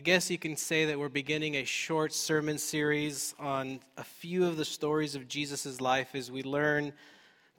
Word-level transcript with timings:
I 0.00 0.02
guess 0.02 0.30
you 0.30 0.38
can 0.38 0.56
say 0.56 0.86
that 0.86 0.98
we're 0.98 1.10
beginning 1.10 1.56
a 1.56 1.64
short 1.64 2.14
sermon 2.14 2.56
series 2.56 3.34
on 3.38 3.80
a 3.98 4.02
few 4.02 4.46
of 4.46 4.56
the 4.56 4.64
stories 4.64 5.14
of 5.14 5.28
Jesus' 5.28 5.78
life 5.78 6.14
as 6.14 6.30
we 6.30 6.42
learn 6.42 6.94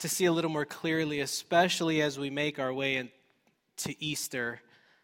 to 0.00 0.08
see 0.08 0.24
a 0.24 0.32
little 0.32 0.50
more 0.50 0.64
clearly, 0.64 1.20
especially 1.20 2.02
as 2.02 2.18
we 2.18 2.30
make 2.30 2.58
our 2.58 2.74
way 2.74 2.96
into 2.96 3.94
Easter. 4.00 4.60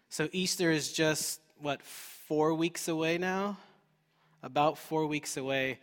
So, 0.09 0.29
Easter 0.32 0.72
is 0.72 0.93
just, 0.93 1.40
what, 1.61 1.80
four 1.80 2.54
weeks 2.54 2.88
away 2.88 3.19
now? 3.19 3.57
About 4.43 4.77
four 4.77 5.07
weeks 5.07 5.36
away. 5.36 5.79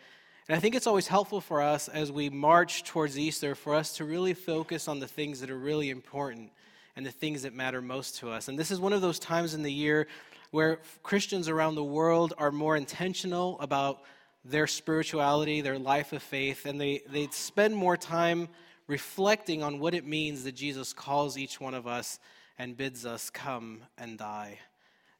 And 0.49 0.57
I 0.57 0.59
think 0.59 0.75
it's 0.75 0.87
always 0.87 1.07
helpful 1.07 1.39
for 1.39 1.61
us 1.61 1.87
as 1.87 2.11
we 2.11 2.29
march 2.29 2.83
towards 2.83 3.17
Easter 3.17 3.55
for 3.55 3.75
us 3.75 3.95
to 3.95 4.03
really 4.03 4.33
focus 4.33 4.89
on 4.89 4.99
the 4.99 5.07
things 5.07 5.39
that 5.39 5.49
are 5.49 5.57
really 5.57 5.89
important 5.89 6.51
and 6.97 7.05
the 7.05 7.11
things 7.11 7.43
that 7.43 7.53
matter 7.53 7.81
most 7.81 8.17
to 8.17 8.29
us. 8.29 8.49
And 8.49 8.59
this 8.59 8.71
is 8.71 8.79
one 8.81 8.91
of 8.91 9.01
those 9.01 9.19
times 9.19 9.53
in 9.53 9.63
the 9.63 9.71
year 9.71 10.07
where 10.55 10.79
Christians 11.03 11.49
around 11.49 11.75
the 11.75 11.83
world 11.83 12.33
are 12.38 12.49
more 12.49 12.77
intentional 12.77 13.59
about 13.59 14.02
their 14.45 14.67
spirituality, 14.67 15.59
their 15.59 15.77
life 15.77 16.13
of 16.13 16.23
faith, 16.23 16.66
and 16.66 16.80
they, 16.80 17.02
they 17.09 17.27
spend 17.31 17.75
more 17.75 17.97
time 17.97 18.47
reflecting 18.88 19.61
on 19.61 19.80
what 19.80 19.94
it 19.94 20.05
means 20.05 20.45
that 20.45 20.53
Jesus 20.53 20.94
calls 20.94 21.38
each 21.38 21.59
one 21.59 21.73
of 21.73 21.88
us 21.88 22.20
and 22.57 22.77
bids 22.77 23.05
us 23.05 23.30
come 23.30 23.81
and 23.97 24.17
die. 24.17 24.57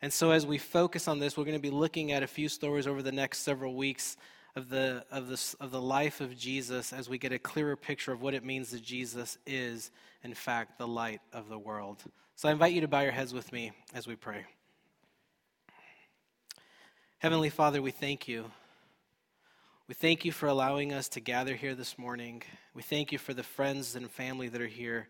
And 0.02 0.13
so, 0.13 0.32
as 0.32 0.46
we 0.46 0.58
focus 0.58 1.10
on 1.10 1.20
this, 1.20 1.36
we're 1.36 1.44
going 1.44 1.58
to 1.58 1.62
be 1.62 1.70
looking 1.70 2.13
at 2.13 2.24
a 2.24 2.27
few 2.27 2.48
stories 2.48 2.88
over 2.88 3.02
the 3.02 3.12
next 3.12 3.40
several 3.40 3.76
weeks 3.76 4.16
of 4.55 4.70
the, 4.70 5.04
of, 5.12 5.27
the, 5.27 5.55
of 5.60 5.72
the 5.72 5.82
life 5.82 6.22
of 6.22 6.38
Jesus 6.38 6.94
as 6.94 7.10
we 7.10 7.18
get 7.18 7.34
a 7.34 7.40
clearer 7.40 7.76
picture 7.76 8.13
of 8.13 8.22
what 8.22 8.34
it 8.34 8.46
means 8.46 8.70
that 8.72 8.84
Jesus 8.84 9.38
is, 9.46 9.91
in 10.24 10.34
fact, 10.34 10.77
the 10.77 10.88
light 10.88 11.20
of 11.34 11.49
the 11.49 11.60
world. 11.60 12.04
So, 12.38 12.48
I 12.48 12.54
invite 12.54 12.72
you 12.72 12.82
to 12.82 12.88
bow 12.88 13.02
your 13.02 13.12
heads 13.12 13.34
with 13.34 13.52
me 13.52 13.74
as 13.94 14.08
we 14.08 14.16
pray. 14.16 14.46
Heavenly 17.26 17.50
Father, 17.50 17.82
we 17.82 17.90
thank 17.90 18.28
you. 18.28 18.52
We 19.88 19.96
thank 19.96 20.26
you 20.26 20.32
for 20.32 20.46
allowing 20.46 20.94
us 20.94 21.10
to 21.10 21.20
gather 21.20 21.55
here 21.55 21.74
this 21.74 21.98
morning. 21.98 22.44
We 22.76 22.84
thank 22.84 23.12
you 23.12 23.18
for 23.18 23.34
the 23.34 23.41
friends 23.41 23.96
and 23.96 24.12
family 24.12 24.48
that 24.48 24.62
are 24.62 24.68
here. 24.68 25.08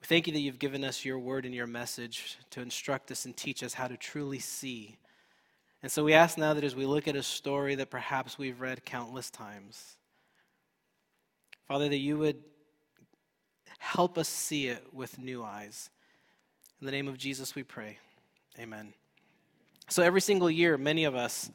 We 0.00 0.08
thank 0.08 0.26
you 0.26 0.32
that 0.32 0.40
you've 0.40 0.58
given 0.58 0.82
us 0.82 1.04
your 1.04 1.20
word 1.20 1.46
and 1.46 1.54
your 1.54 1.68
message 1.68 2.38
to 2.50 2.60
instruct 2.60 3.12
us 3.12 3.24
and 3.24 3.36
teach 3.36 3.62
us 3.62 3.72
how 3.72 3.86
to 3.86 3.96
truly 3.96 4.40
see. 4.40 4.98
And 5.80 5.92
so 5.92 6.02
we 6.02 6.12
ask 6.12 6.38
now 6.38 6.54
that 6.54 6.64
as 6.64 6.74
we 6.74 6.86
look 6.86 7.06
at 7.06 7.14
a 7.14 7.22
story 7.22 7.76
that 7.76 7.88
perhaps 7.88 8.36
we've 8.36 8.60
read 8.60 8.84
countless 8.84 9.30
times, 9.30 9.96
Father, 11.68 11.88
that 11.88 11.98
you 11.98 12.18
would 12.18 12.42
help 13.78 14.18
us 14.18 14.28
see 14.28 14.66
it 14.66 14.84
with 14.92 15.20
new 15.20 15.44
eyes. 15.44 15.88
In 16.80 16.86
the 16.86 16.90
name 16.90 17.06
of 17.06 17.16
Jesus, 17.16 17.54
we 17.54 17.62
pray. 17.62 17.98
Amen. 18.58 18.92
So 19.88 20.02
every 20.02 20.20
single 20.20 20.50
year, 20.50 20.76
many 20.76 21.04
of 21.04 21.14
us 21.14 21.50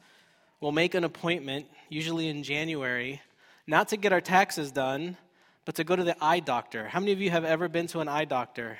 will 0.60 0.72
make 0.72 0.94
an 0.94 1.04
appointment, 1.04 1.66
usually 1.88 2.28
in 2.28 2.42
January, 2.42 3.22
not 3.66 3.88
to 3.88 3.96
get 3.96 4.12
our 4.12 4.20
taxes 4.20 4.72
done, 4.72 5.16
but 5.64 5.76
to 5.76 5.84
go 5.84 5.94
to 5.94 6.02
the 6.02 6.16
eye 6.22 6.40
doctor. 6.40 6.88
How 6.88 6.98
many 7.00 7.12
of 7.12 7.20
you 7.20 7.30
have 7.30 7.44
ever 7.44 7.68
been 7.68 7.86
to 7.88 8.00
an 8.00 8.08
eye 8.08 8.24
doctor? 8.24 8.76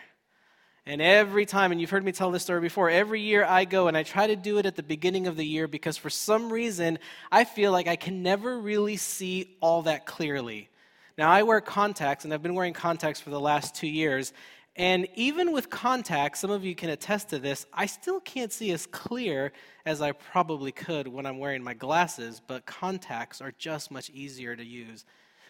And 0.86 1.00
every 1.00 1.47
time, 1.47 1.72
and 1.72 1.80
you've 1.80 1.91
heard 1.91 2.05
me 2.05 2.12
tell 2.12 2.30
this 2.30 2.42
story 2.42 2.60
before, 2.60 2.91
every 2.91 3.20
year 3.20 3.44
I 3.44 3.64
go 3.64 3.86
and 3.88 3.97
I 3.97 4.02
try 4.02 4.27
to 4.27 4.36
do 4.36 4.58
it 4.58 4.66
at 4.66 4.77
the 4.77 4.82
beginning 4.82 5.28
of 5.28 5.36
the 5.36 5.47
year 5.47 5.66
because 5.66 5.97
for 5.97 6.10
some 6.10 6.52
reason 6.52 6.98
I 7.30 7.44
feel 7.44 7.70
like 7.72 7.86
I 7.86 7.97
can 7.97 8.22
never 8.22 8.58
really 8.58 8.97
see 8.97 9.56
all 9.60 9.82
that 9.82 10.05
clearly. 10.05 10.69
Now, 11.16 11.30
I 11.30 11.44
wear 11.44 11.60
contacts, 11.60 12.25
and 12.25 12.34
I've 12.34 12.42
been 12.42 12.56
wearing 12.56 12.72
contacts 12.72 13.20
for 13.20 13.30
the 13.30 13.41
last 13.41 13.77
two 13.77 13.86
years, 13.86 14.32
and 14.77 15.06
even 15.14 15.53
with 15.53 15.70
contacts, 15.70 16.41
some 16.41 16.50
of 16.50 16.64
you 16.64 16.75
can 16.75 16.91
attest 16.91 17.28
to 17.28 17.39
this, 17.39 17.64
I 17.72 17.86
still 17.86 18.20
can't 18.20 18.53
see 18.53 18.72
as 18.72 18.86
clear 18.86 19.53
as 19.86 20.03
I 20.03 20.12
probably 20.12 20.72
could 20.72 21.06
when 21.06 21.27
I'm 21.27 21.39
wearing 21.39 21.62
my 21.62 21.75
glasses, 21.75 22.42
but 22.44 22.66
contacts 22.66 23.41
are 23.41 23.53
just 23.56 23.92
much 23.92 24.11
easier 24.11 24.56
to 24.56 24.64
use. 24.64 25.05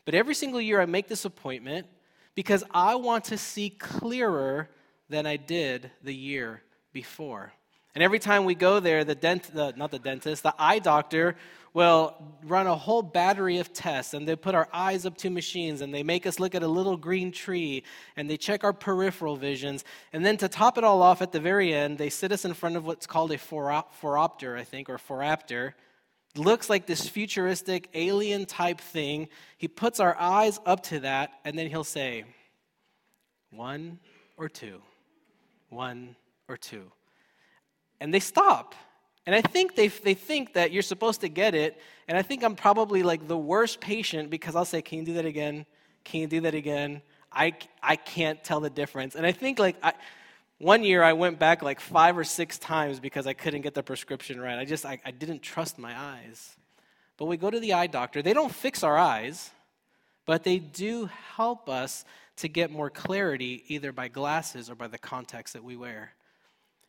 But 0.05 0.15
every 0.15 0.35
single 0.35 0.61
year 0.61 0.81
I 0.81 0.87
make 0.87 1.09
this 1.09 1.25
appointment 1.25 1.87
because 2.35 2.65
I 2.71 2.97
want 2.97 3.25
to 3.27 3.39
see 3.39 3.71
clearer 3.71 4.69
than 5.09 5.27
I 5.27 5.37
did 5.37 5.91
the 6.03 6.15
year 6.15 6.63
before. 6.93 7.53
And 7.95 8.03
every 8.03 8.19
time 8.19 8.45
we 8.45 8.55
go 8.55 8.81
there, 8.81 9.05
the 9.05 9.15
dent, 9.15 9.55
the, 9.55 9.73
not 9.77 9.91
the 9.91 9.99
dentist, 9.99 10.43
the 10.43 10.55
eye 10.59 10.81
doctor 10.81 11.37
will 11.75 12.15
run 12.45 12.69
a 12.69 12.75
whole 12.75 13.03
battery 13.03 13.59
of 13.59 13.73
tests 13.73 14.15
and 14.15 14.27
they 14.27 14.37
put 14.37 14.55
our 14.55 14.69
eyes 14.73 15.05
up 15.05 15.17
to 15.19 15.29
machines 15.29 15.81
and 15.81 15.93
they 15.93 16.05
make 16.05 16.25
us 16.25 16.39
look 16.39 16.55
at 16.55 16.63
a 16.63 16.69
little 16.69 16.97
green 16.97 17.33
tree 17.33 17.83
and 18.17 18.31
they 18.31 18.37
check 18.37 18.63
our 18.63 18.73
peripheral 18.73 19.37
visions. 19.37 19.85
And 20.13 20.25
then 20.25 20.37
to 20.39 20.49
top 20.49 20.79
it 20.79 20.85
all 20.85 21.03
off 21.03 21.21
at 21.21 21.33
the 21.33 21.41
very 21.41 21.75
end, 21.75 21.99
they 21.99 22.11
sit 22.11 22.31
us 22.31 22.45
in 22.45 22.55
front 22.55 22.77
of 22.77 22.87
what's 22.87 23.07
called 23.07 23.33
a 23.33 23.39
phoropter, 23.39 24.57
I 24.57 24.65
think, 24.65 24.89
or 24.89 24.99
phoraptor. 24.99 25.75
looks 26.37 26.71
like 26.71 26.87
this 26.87 27.09
futuristic 27.09 27.91
alien 27.95 28.47
type 28.47 28.81
thing. 28.81 29.29
He 29.59 29.67
puts 29.67 29.99
our 29.99 30.17
eyes 30.19 30.61
up 30.65 30.85
to 30.85 31.01
that 31.01 31.33
and 31.45 31.59
then 31.59 31.69
he'll 31.69 31.85
say, 31.85 32.25
one 33.51 33.99
or 34.37 34.49
two, 34.49 34.81
one 35.71 36.15
or 36.49 36.57
two. 36.57 36.91
And 38.05 38.13
they 38.13 38.21
stop 38.21 38.75
and 39.27 39.35
I 39.35 39.41
think 39.41 39.75
they, 39.75 39.89
they 39.89 40.15
think 40.15 40.53
that 40.55 40.73
you're 40.73 40.83
supposed 40.83 41.23
to 41.23 41.29
get 41.29 41.55
it. 41.55 41.81
And 42.09 42.19
I 42.19 42.23
think 42.23 42.45
I'm 42.45 42.57
probably 42.57 43.03
like 43.03 43.27
the 43.27 43.39
worst 43.39 43.81
patient 43.81 44.31
because 44.31 44.55
I'll 44.55 44.67
say, 44.67 44.83
Can 44.83 44.99
you 44.99 45.05
do 45.05 45.15
that 45.15 45.25
again? 45.25 45.65
Can 46.05 46.21
you 46.21 46.27
do 46.27 46.41
that 46.43 46.55
again? 46.55 47.01
I, 47.33 47.55
I 47.83 47.97
can't 47.97 48.43
tell 48.45 48.61
the 48.61 48.71
difference. 48.71 49.15
And 49.15 49.27
I 49.27 49.33
think 49.33 49.59
like 49.59 49.77
I, 49.83 49.95
one 50.59 50.85
year 50.85 51.03
I 51.03 51.15
went 51.15 51.39
back 51.39 51.63
like 51.63 51.81
five 51.81 52.17
or 52.19 52.25
six 52.25 52.59
times 52.59 53.01
because 53.01 53.27
I 53.27 53.33
couldn't 53.33 53.63
get 53.63 53.75
the 53.75 53.83
prescription 53.83 54.41
right. 54.41 54.59
I 54.59 54.65
just, 54.65 54.85
I, 54.85 55.01
I 55.05 55.11
didn't 55.11 55.43
trust 55.43 55.79
my 55.79 55.99
eyes. 55.99 56.57
But 57.17 57.25
we 57.25 57.37
go 57.37 57.51
to 57.51 57.59
the 57.59 57.73
eye 57.73 57.87
doctor. 57.87 58.23
They 58.23 58.35
don't 58.35 58.55
fix 58.55 58.85
our 58.85 58.97
eyes, 58.97 59.51
but 60.27 60.45
they 60.45 60.59
do 60.59 61.09
help 61.35 61.69
us 61.69 62.05
to 62.37 62.49
get 62.49 62.71
more 62.71 62.91
clarity 62.91 63.65
either 63.69 63.91
by 63.91 64.09
glasses 64.09 64.69
or 64.69 64.75
by 64.75 64.89
the 64.89 64.99
contacts 64.99 65.53
that 65.55 65.65
we 65.65 65.77
wear. 65.77 66.13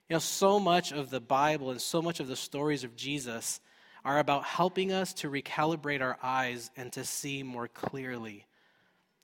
You 0.09 0.16
know, 0.16 0.19
so 0.19 0.59
much 0.59 0.91
of 0.91 1.09
the 1.09 1.19
Bible 1.19 1.71
and 1.71 1.81
so 1.81 2.01
much 2.01 2.19
of 2.19 2.27
the 2.27 2.35
stories 2.35 2.83
of 2.83 2.95
Jesus 2.95 3.59
are 4.03 4.19
about 4.19 4.43
helping 4.43 4.91
us 4.91 5.13
to 5.13 5.31
recalibrate 5.31 6.01
our 6.01 6.17
eyes 6.21 6.69
and 6.77 6.93
to 6.93 7.03
see 7.03 7.41
more 7.41 7.67
clearly. 7.67 8.45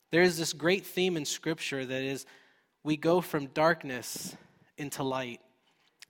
There 0.09 0.23
is 0.23 0.39
this 0.39 0.53
great 0.53 0.85
theme 0.85 1.17
in 1.17 1.25
Scripture 1.25 1.85
that 1.85 2.01
is 2.01 2.25
we 2.83 2.97
go 2.97 3.21
from 3.21 3.45
darkness 3.47 4.35
into 4.77 5.03
light. 5.03 5.39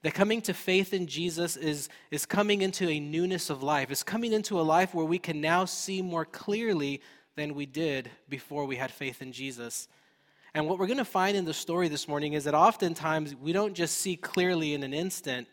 That 0.02 0.14
coming 0.14 0.40
to 0.42 0.54
faith 0.54 0.94
in 0.94 1.06
Jesus 1.06 1.56
is, 1.56 1.90
is 2.10 2.24
coming 2.24 2.62
into 2.62 2.88
a 2.88 2.98
newness 2.98 3.50
of 3.50 3.62
life. 3.62 3.90
It's 3.90 4.02
coming 4.02 4.32
into 4.32 4.58
a 4.58 4.62
life 4.62 4.94
where 4.94 5.04
we 5.04 5.18
can 5.18 5.40
now 5.40 5.66
see 5.66 6.00
more 6.00 6.24
clearly 6.24 7.02
than 7.36 7.54
we 7.54 7.66
did 7.66 8.10
before 8.28 8.64
we 8.64 8.76
had 8.76 8.90
faith 8.90 9.20
in 9.20 9.32
Jesus. 9.32 9.86
And 10.54 10.66
what 10.66 10.78
we're 10.78 10.86
going 10.86 10.98
to 10.98 11.04
find 11.04 11.36
in 11.36 11.46
the 11.46 11.54
story 11.54 11.88
this 11.88 12.06
morning 12.06 12.34
is 12.34 12.44
that 12.44 12.54
oftentimes 12.54 13.34
we 13.34 13.52
don't 13.52 13.74
just 13.74 13.98
see 13.98 14.16
clearly 14.16 14.74
in 14.74 14.82
an 14.82 14.92
instant, 14.92 15.48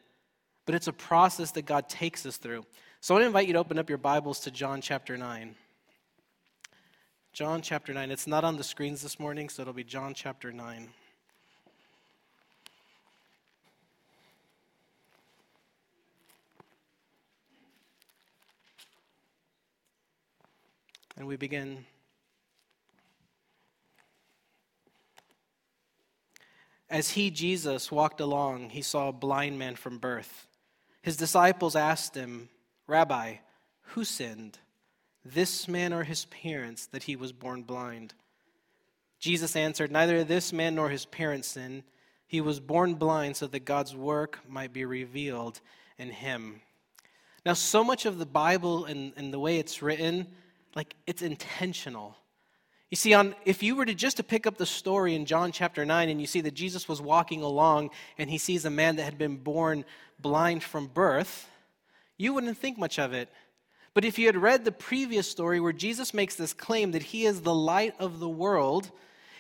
but 0.66 0.76
it's 0.76 0.88
a 0.88 0.94
process 0.94 1.52
that 1.52 1.66
God 1.66 1.88
takes 1.88 2.26
us 2.26 2.36
through. 2.36 2.66
So 3.00 3.14
I 3.14 3.16
want 3.16 3.24
to 3.24 3.28
invite 3.28 3.48
you 3.48 3.54
to 3.54 3.60
open 3.60 3.80
up 3.80 3.88
your 3.88 3.98
Bibles 3.98 4.42
to 4.42 4.52
John 4.52 4.82
chapter 4.82 5.18
9. 5.18 5.56
John 7.32 7.62
chapter 7.62 7.94
9. 7.94 8.12
It's 8.12 8.28
not 8.28 8.44
on 8.44 8.58
the 8.58 8.64
screens 8.64 9.02
this 9.02 9.20
morning, 9.20 9.48
so 9.48 9.62
it'll 9.62 9.74
be 9.74 9.86
John 9.86 10.14
chapter 10.14 10.52
9. 10.52 10.90
And 21.16 21.28
we 21.28 21.38
begin 21.38 21.86
As 26.89 27.11
he, 27.11 27.29
Jesus, 27.29 27.91
walked 27.91 28.19
along, 28.19 28.72
he 28.72 28.81
saw 28.81 29.09
a 29.09 29.13
blind 29.13 29.59
man 29.59 29.75
from 29.75 30.00
birth. 30.00 30.47
His 31.01 31.17
disciples 31.17 31.75
asked 31.75 32.16
him, 32.16 32.50
Rabbi, 32.88 33.36
who 33.81 34.03
sinned, 34.03 34.57
this 35.24 35.68
man 35.68 35.94
or 35.94 36.03
his 36.03 36.25
parents, 36.25 36.88
that 36.88 37.03
he 37.03 37.15
was 37.15 37.31
born 37.31 37.63
blind? 37.63 38.15
Jesus 39.19 39.56
answered, 39.56 39.91
Neither 39.91 40.24
this 40.24 40.51
man 40.51 40.75
nor 40.75 40.89
his 40.89 41.06
parents 41.06 41.50
sinned. 41.50 41.83
He 42.25 42.41
was 42.41 42.59
born 42.59 42.95
blind 42.95 43.35
so 43.35 43.47
that 43.47 43.65
God's 43.65 43.95
work 43.95 44.39
might 44.47 44.74
be 44.74 44.85
revealed 44.85 45.62
in 45.97 46.09
him. 46.09 46.62
Now, 47.45 47.53
so 47.53 47.83
much 47.83 48.06
of 48.06 48.18
the 48.18 48.25
Bible 48.25 48.85
and, 48.85 49.13
and 49.15 49.33
the 49.33 49.39
way 49.39 49.57
it's 49.57 49.81
written, 49.81 50.27
like 50.75 50.95
it's 51.07 51.21
intentional. 51.21 52.15
You 52.89 52.95
see, 52.95 53.13
on, 53.13 53.36
if 53.45 53.62
you 53.62 53.75
were 53.75 53.86
to 53.86 53.94
just 53.94 54.18
to 54.18 54.24
pick 54.24 54.47
up 54.47 54.57
the 54.57 54.65
story 54.65 55.13
in 55.13 55.25
John 55.25 55.51
chapter 55.51 55.86
9 55.86 56.09
and 56.09 56.19
you 56.19 56.25
see 56.25 56.41
that 56.41 56.56
Jesus 56.56 56.88
was 56.88 57.01
walking 57.01 57.44
along 57.44 57.91
and 58.18 58.30
he 58.30 58.39
sees 58.39 58.65
a 58.65 58.69
man 58.71 58.95
that 58.95 59.03
had 59.03 59.18
been 59.18 59.38
born 59.38 59.86
blind 60.19 60.63
from 60.63 60.88
birth, 60.88 61.47
you 62.18 62.33
wouldn't 62.33 62.57
think 62.57 62.80
much 62.80 62.97
of 62.97 63.13
it. 63.13 63.30
But 63.94 64.06
if 64.06 64.18
you 64.18 64.25
had 64.25 64.38
read 64.38 64.65
the 64.65 64.71
previous 64.71 65.30
story 65.30 65.59
where 65.59 65.74
Jesus 65.74 66.13
makes 66.13 66.36
this 66.36 66.53
claim 66.53 66.91
that 66.91 67.03
he 67.03 67.25
is 67.25 67.41
the 67.41 67.53
light 67.53 67.94
of 68.00 68.19
the 68.19 68.30
world, 68.30 68.92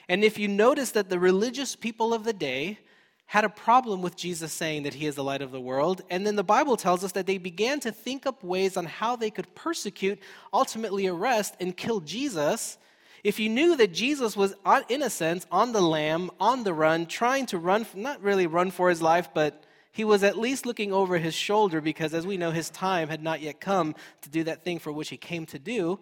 and 0.07 0.23
if 0.23 0.37
you 0.37 0.47
notice 0.47 0.91
that 0.91 1.09
the 1.09 1.19
religious 1.19 1.75
people 1.75 2.13
of 2.13 2.23
the 2.23 2.33
day 2.33 2.79
had 3.25 3.45
a 3.45 3.49
problem 3.49 4.01
with 4.01 4.15
Jesus 4.15 4.51
saying 4.51 4.83
that 4.83 4.95
he 4.95 5.05
is 5.05 5.13
the 5.13 5.23
light 5.23 5.43
of 5.43 5.51
the 5.51 5.61
world. 5.61 6.01
And 6.09 6.25
then 6.25 6.35
the 6.35 6.43
Bible 6.43 6.75
tells 6.75 7.03
us 7.03 7.11
that 7.11 7.27
they 7.27 7.37
began 7.37 7.79
to 7.81 7.91
think 7.91 8.25
up 8.25 8.43
ways 8.43 8.75
on 8.75 8.85
how 8.85 9.15
they 9.15 9.29
could 9.29 9.53
persecute, 9.53 10.19
ultimately 10.51 11.05
arrest, 11.05 11.55
and 11.59 11.77
kill 11.77 11.99
Jesus. 11.99 12.79
If 13.23 13.39
you 13.39 13.49
knew 13.49 13.75
that 13.75 13.93
Jesus 13.93 14.37
was, 14.37 14.53
in 14.87 15.01
a 15.01 15.09
sense, 15.09 15.45
on 15.51 15.71
the 15.73 15.81
lam, 15.81 16.31
on 16.39 16.63
the 16.63 16.73
run, 16.73 17.05
trying 17.05 17.45
to 17.47 17.57
run, 17.57 17.85
not 17.93 18.21
really 18.21 18.47
run 18.47 18.71
for 18.71 18.89
his 18.89 19.01
life, 19.01 19.29
but 19.33 19.63
he 19.91 20.03
was 20.03 20.23
at 20.23 20.37
least 20.37 20.65
looking 20.65 20.93
over 20.93 21.17
his 21.17 21.33
shoulder 21.33 21.81
because, 21.81 22.13
as 22.13 22.25
we 22.25 22.37
know, 22.37 22.51
his 22.51 22.69
time 22.69 23.09
had 23.09 23.21
not 23.21 23.41
yet 23.41 23.59
come 23.59 23.95
to 24.21 24.29
do 24.29 24.43
that 24.45 24.63
thing 24.63 24.79
for 24.79 24.91
which 24.91 25.09
he 25.09 25.17
came 25.17 25.45
to 25.47 25.59
do. 25.59 25.99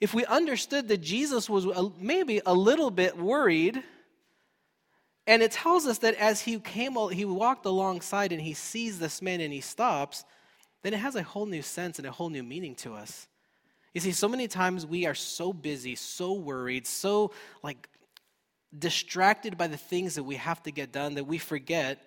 If 0.00 0.14
we 0.14 0.24
understood 0.26 0.88
that 0.88 1.00
Jesus 1.00 1.48
was 1.48 1.66
maybe 1.98 2.40
a 2.44 2.54
little 2.54 2.90
bit 2.90 3.16
worried, 3.16 3.82
and 5.26 5.42
it 5.42 5.52
tells 5.52 5.86
us 5.86 5.98
that 5.98 6.14
as 6.16 6.42
he 6.42 6.58
came, 6.58 6.96
he 7.10 7.24
walked 7.24 7.64
alongside 7.64 8.30
and 8.30 8.42
he 8.42 8.52
sees 8.52 8.98
this 8.98 9.22
man 9.22 9.40
and 9.40 9.52
he 9.52 9.62
stops, 9.62 10.24
then 10.82 10.92
it 10.92 10.98
has 10.98 11.16
a 11.16 11.22
whole 11.22 11.46
new 11.46 11.62
sense 11.62 11.98
and 11.98 12.06
a 12.06 12.12
whole 12.12 12.28
new 12.28 12.42
meaning 12.42 12.74
to 12.76 12.94
us. 12.94 13.26
You 13.94 14.00
see, 14.00 14.12
so 14.12 14.28
many 14.28 14.48
times 14.48 14.84
we 14.84 15.06
are 15.06 15.14
so 15.14 15.52
busy, 15.52 15.94
so 15.94 16.32
worried, 16.32 16.86
so 16.86 17.30
like 17.62 17.88
distracted 18.76 19.56
by 19.56 19.68
the 19.68 19.76
things 19.76 20.16
that 20.16 20.24
we 20.24 20.34
have 20.34 20.62
to 20.64 20.72
get 20.72 20.92
done 20.92 21.14
that 21.14 21.26
we 21.26 21.38
forget 21.38 22.02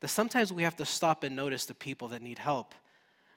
that 0.00 0.08
sometimes 0.08 0.52
we 0.52 0.62
have 0.62 0.76
to 0.76 0.84
stop 0.84 1.24
and 1.24 1.34
notice 1.34 1.64
the 1.66 1.74
people 1.74 2.08
that 2.08 2.22
need 2.22 2.38
help. 2.38 2.74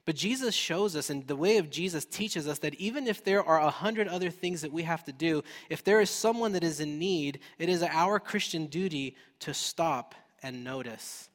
But 0.06 0.16
Jesus 0.16 0.54
shows 0.54 0.96
us, 0.96 1.08
and 1.08 1.26
the 1.26 1.36
way 1.36 1.56
of 1.56 1.70
Jesus 1.70 2.04
teaches 2.04 2.46
us 2.46 2.58
that 2.58 2.74
even 2.74 3.06
if 3.06 3.24
there 3.24 3.42
are 3.42 3.60
a 3.60 3.70
hundred 3.70 4.06
other 4.06 4.28
things 4.28 4.60
that 4.60 4.72
we 4.72 4.82
have 4.82 5.02
to 5.04 5.12
do, 5.12 5.42
if 5.70 5.82
there 5.82 6.00
is 6.00 6.10
someone 6.10 6.52
that 6.52 6.64
is 6.64 6.80
in 6.80 6.98
need, 6.98 7.40
it 7.58 7.70
is 7.70 7.82
our 7.82 8.20
Christian 8.20 8.66
duty 8.66 9.16
to 9.40 9.54
stop 9.54 10.14
and 10.42 10.62
notice. 10.62 11.30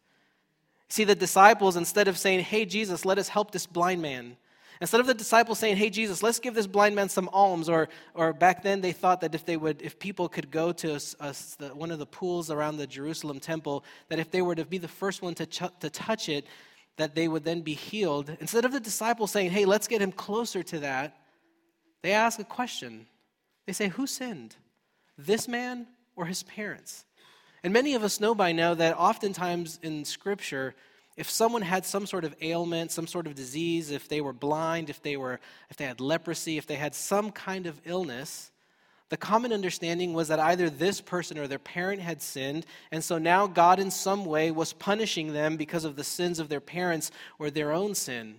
See, 0.88 1.04
the 1.04 1.15
disciples, 1.15 1.77
instead 1.77 2.07
of 2.07 2.18
saying, 2.18 2.42
Hey, 2.42 2.65
Jesus, 2.65 3.06
let 3.06 3.18
us 3.18 3.27
help 3.27 3.51
this 3.51 3.65
blind 3.65 4.04
man, 4.04 4.38
instead 4.81 4.99
of 4.99 5.07
the 5.07 5.13
disciples 5.13 5.59
saying, 5.59 5.77
Hey, 5.77 5.89
Jesus, 5.89 6.23
let's 6.23 6.39
give 6.39 6.53
this 6.53 6.67
blind 6.67 6.95
man 6.95 7.09
some 7.09 7.29
alms, 7.33 7.69
or, 7.69 7.89
or 8.13 8.33
back 8.33 8.63
then 8.63 8.81
they 8.81 8.91
thought 8.91 9.21
that 9.21 9.35
if 9.35 9.45
they 9.45 9.57
would, 9.57 9.81
if 9.81 9.99
people 9.99 10.29
could 10.29 10.51
go 10.51 10.71
to 10.71 10.93
a, 10.93 10.99
a, 11.19 11.35
the, 11.57 11.69
one 11.73 11.91
of 11.91 11.99
the 11.99 12.05
pools 12.05 12.49
around 12.51 12.77
the 12.77 12.87
Jerusalem 12.87 13.39
temple, 13.39 13.83
that 14.09 14.19
if 14.19 14.31
they 14.31 14.41
were 14.41 14.55
to 14.55 14.65
be 14.65 14.77
the 14.77 14.87
first 14.87 15.21
one 15.21 15.35
to, 15.35 15.45
ch- 15.45 15.79
to 15.79 15.89
touch 15.89 16.29
it, 16.29 16.45
that 16.97 17.15
they 17.15 17.27
would 17.27 17.43
then 17.43 17.61
be 17.61 17.73
healed, 17.73 18.35
instead 18.39 18.65
of 18.65 18.73
the 18.73 18.79
disciples 18.79 19.31
saying, 19.31 19.51
hey, 19.51 19.65
let's 19.65 19.87
get 19.87 20.01
him 20.01 20.11
closer 20.11 20.61
to 20.63 20.79
that, 20.79 21.15
they 22.01 22.11
ask 22.11 22.39
a 22.39 22.43
question. 22.43 23.07
They 23.65 23.73
say, 23.73 23.87
who 23.87 24.07
sinned? 24.07 24.55
This 25.17 25.47
man 25.47 25.87
or 26.15 26.25
his 26.25 26.43
parents? 26.43 27.05
And 27.63 27.73
many 27.73 27.93
of 27.95 28.03
us 28.03 28.19
know 28.19 28.33
by 28.33 28.51
now 28.51 28.73
that 28.73 28.97
oftentimes 28.97 29.79
in 29.83 30.05
Scripture, 30.05 30.75
if 31.19 31.30
someone 31.30 31.62
had 31.62 31.86
some 31.86 32.06
sort 32.06 32.24
of 32.24 32.33
ailment, 32.42 32.92
some 32.92 33.06
sort 33.06 33.27
of 33.27 33.36
disease, 33.36 33.92
if 33.92 34.07
they 34.07 34.21
were 34.21 34.31
blind, 34.31 34.89
if 34.89 35.01
they, 35.01 35.18
were, 35.18 35.42
if 35.69 35.75
they 35.75 35.83
had 35.83 36.00
leprosy, 36.00 36.57
if 36.57 36.66
they 36.66 36.77
had 36.77 36.95
some 36.95 37.30
kind 37.30 37.66
of 37.66 37.81
illness, 37.83 38.51
the 39.10 39.18
common 39.18 39.51
understanding 39.51 40.13
was 40.13 40.30
that 40.30 40.39
either 40.39 40.69
this 40.69 41.01
person 41.01 41.38
or 41.38 41.45
their 41.45 41.60
parent 41.60 42.01
had 42.01 42.21
sinned, 42.21 42.66
and 42.89 43.04
so 43.04 43.18
now 43.18 43.48
God, 43.48 43.81
in 43.81 43.92
some 43.92 44.24
way, 44.24 44.50
was 44.50 44.71
punishing 44.71 45.33
them 45.33 45.57
because 45.57 45.83
of 45.83 45.98
the 45.98 46.06
sins 46.06 46.39
of 46.39 46.48
their 46.48 46.62
parents 46.62 47.12
or 47.38 47.50
their 47.50 47.74
own 47.74 47.95
sin. 47.95 48.36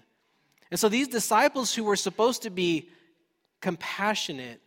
And 0.71 0.81
so 0.81 0.89
these 0.89 1.09
disciples 1.09 1.75
who 1.75 1.85
were 1.85 1.97
supposed 1.97 2.41
to 2.45 2.51
be 2.51 2.89
compassionate, 3.61 4.63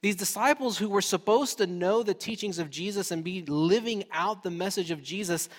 these 0.00 0.16
disciples 0.16 0.78
who 0.78 0.88
were 0.88 1.02
supposed 1.02 1.58
to 1.58 1.66
know 1.66 2.02
the 2.02 2.14
teachings 2.14 2.58
of 2.58 2.70
Jesus 2.70 3.10
and 3.10 3.22
be 3.22 3.42
living 3.42 4.04
out 4.12 4.42
the 4.42 4.50
message 4.50 4.90
of 4.90 5.02
Jesus, 5.02 5.50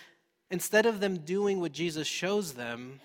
instead 0.49 0.85
of 0.85 0.99
them 0.99 1.17
doing 1.17 1.59
what 1.59 1.71
Jesus 1.71 2.07
shows 2.07 2.53
them, 2.53 2.99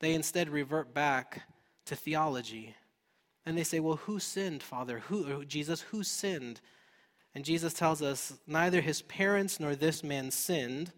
they 0.00 0.14
instead 0.14 0.48
revert 0.48 0.92
back 0.94 1.42
to 1.86 1.96
theology. 1.96 2.74
And 3.44 3.56
they 3.56 3.64
say, 3.64 3.80
Well, 3.80 3.96
who 3.96 4.18
sinned, 4.18 4.62
Father? 4.62 5.00
Who, 5.08 5.44
Jesus, 5.44 5.82
who 5.82 6.02
sinned? 6.02 6.60
And 7.34 7.44
Jesus 7.44 7.72
tells 7.72 8.02
us, 8.02 8.34
Neither 8.46 8.80
his 8.80 9.02
parents 9.02 9.60
nor 9.60 9.74
this 9.74 10.02
man 10.02 10.30
sinned. 10.30 10.92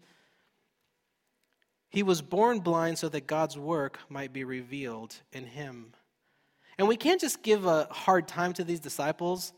He 1.89 2.03
was 2.03 2.21
born 2.21 2.59
blind 2.59 2.99
so 2.99 3.09
that 3.09 3.27
God's 3.27 3.57
work 3.57 3.99
might 4.09 4.31
be 4.31 4.43
revealed 4.43 5.15
in 5.31 5.45
him. 5.45 5.93
And 6.77 6.87
we 6.87 6.97
can't 6.97 7.19
just 7.19 7.41
give 7.41 7.65
a 7.65 7.87
hard 7.91 8.27
time 8.27 8.53
to 8.53 8.63
these 8.63 8.79
disciples 8.79 9.53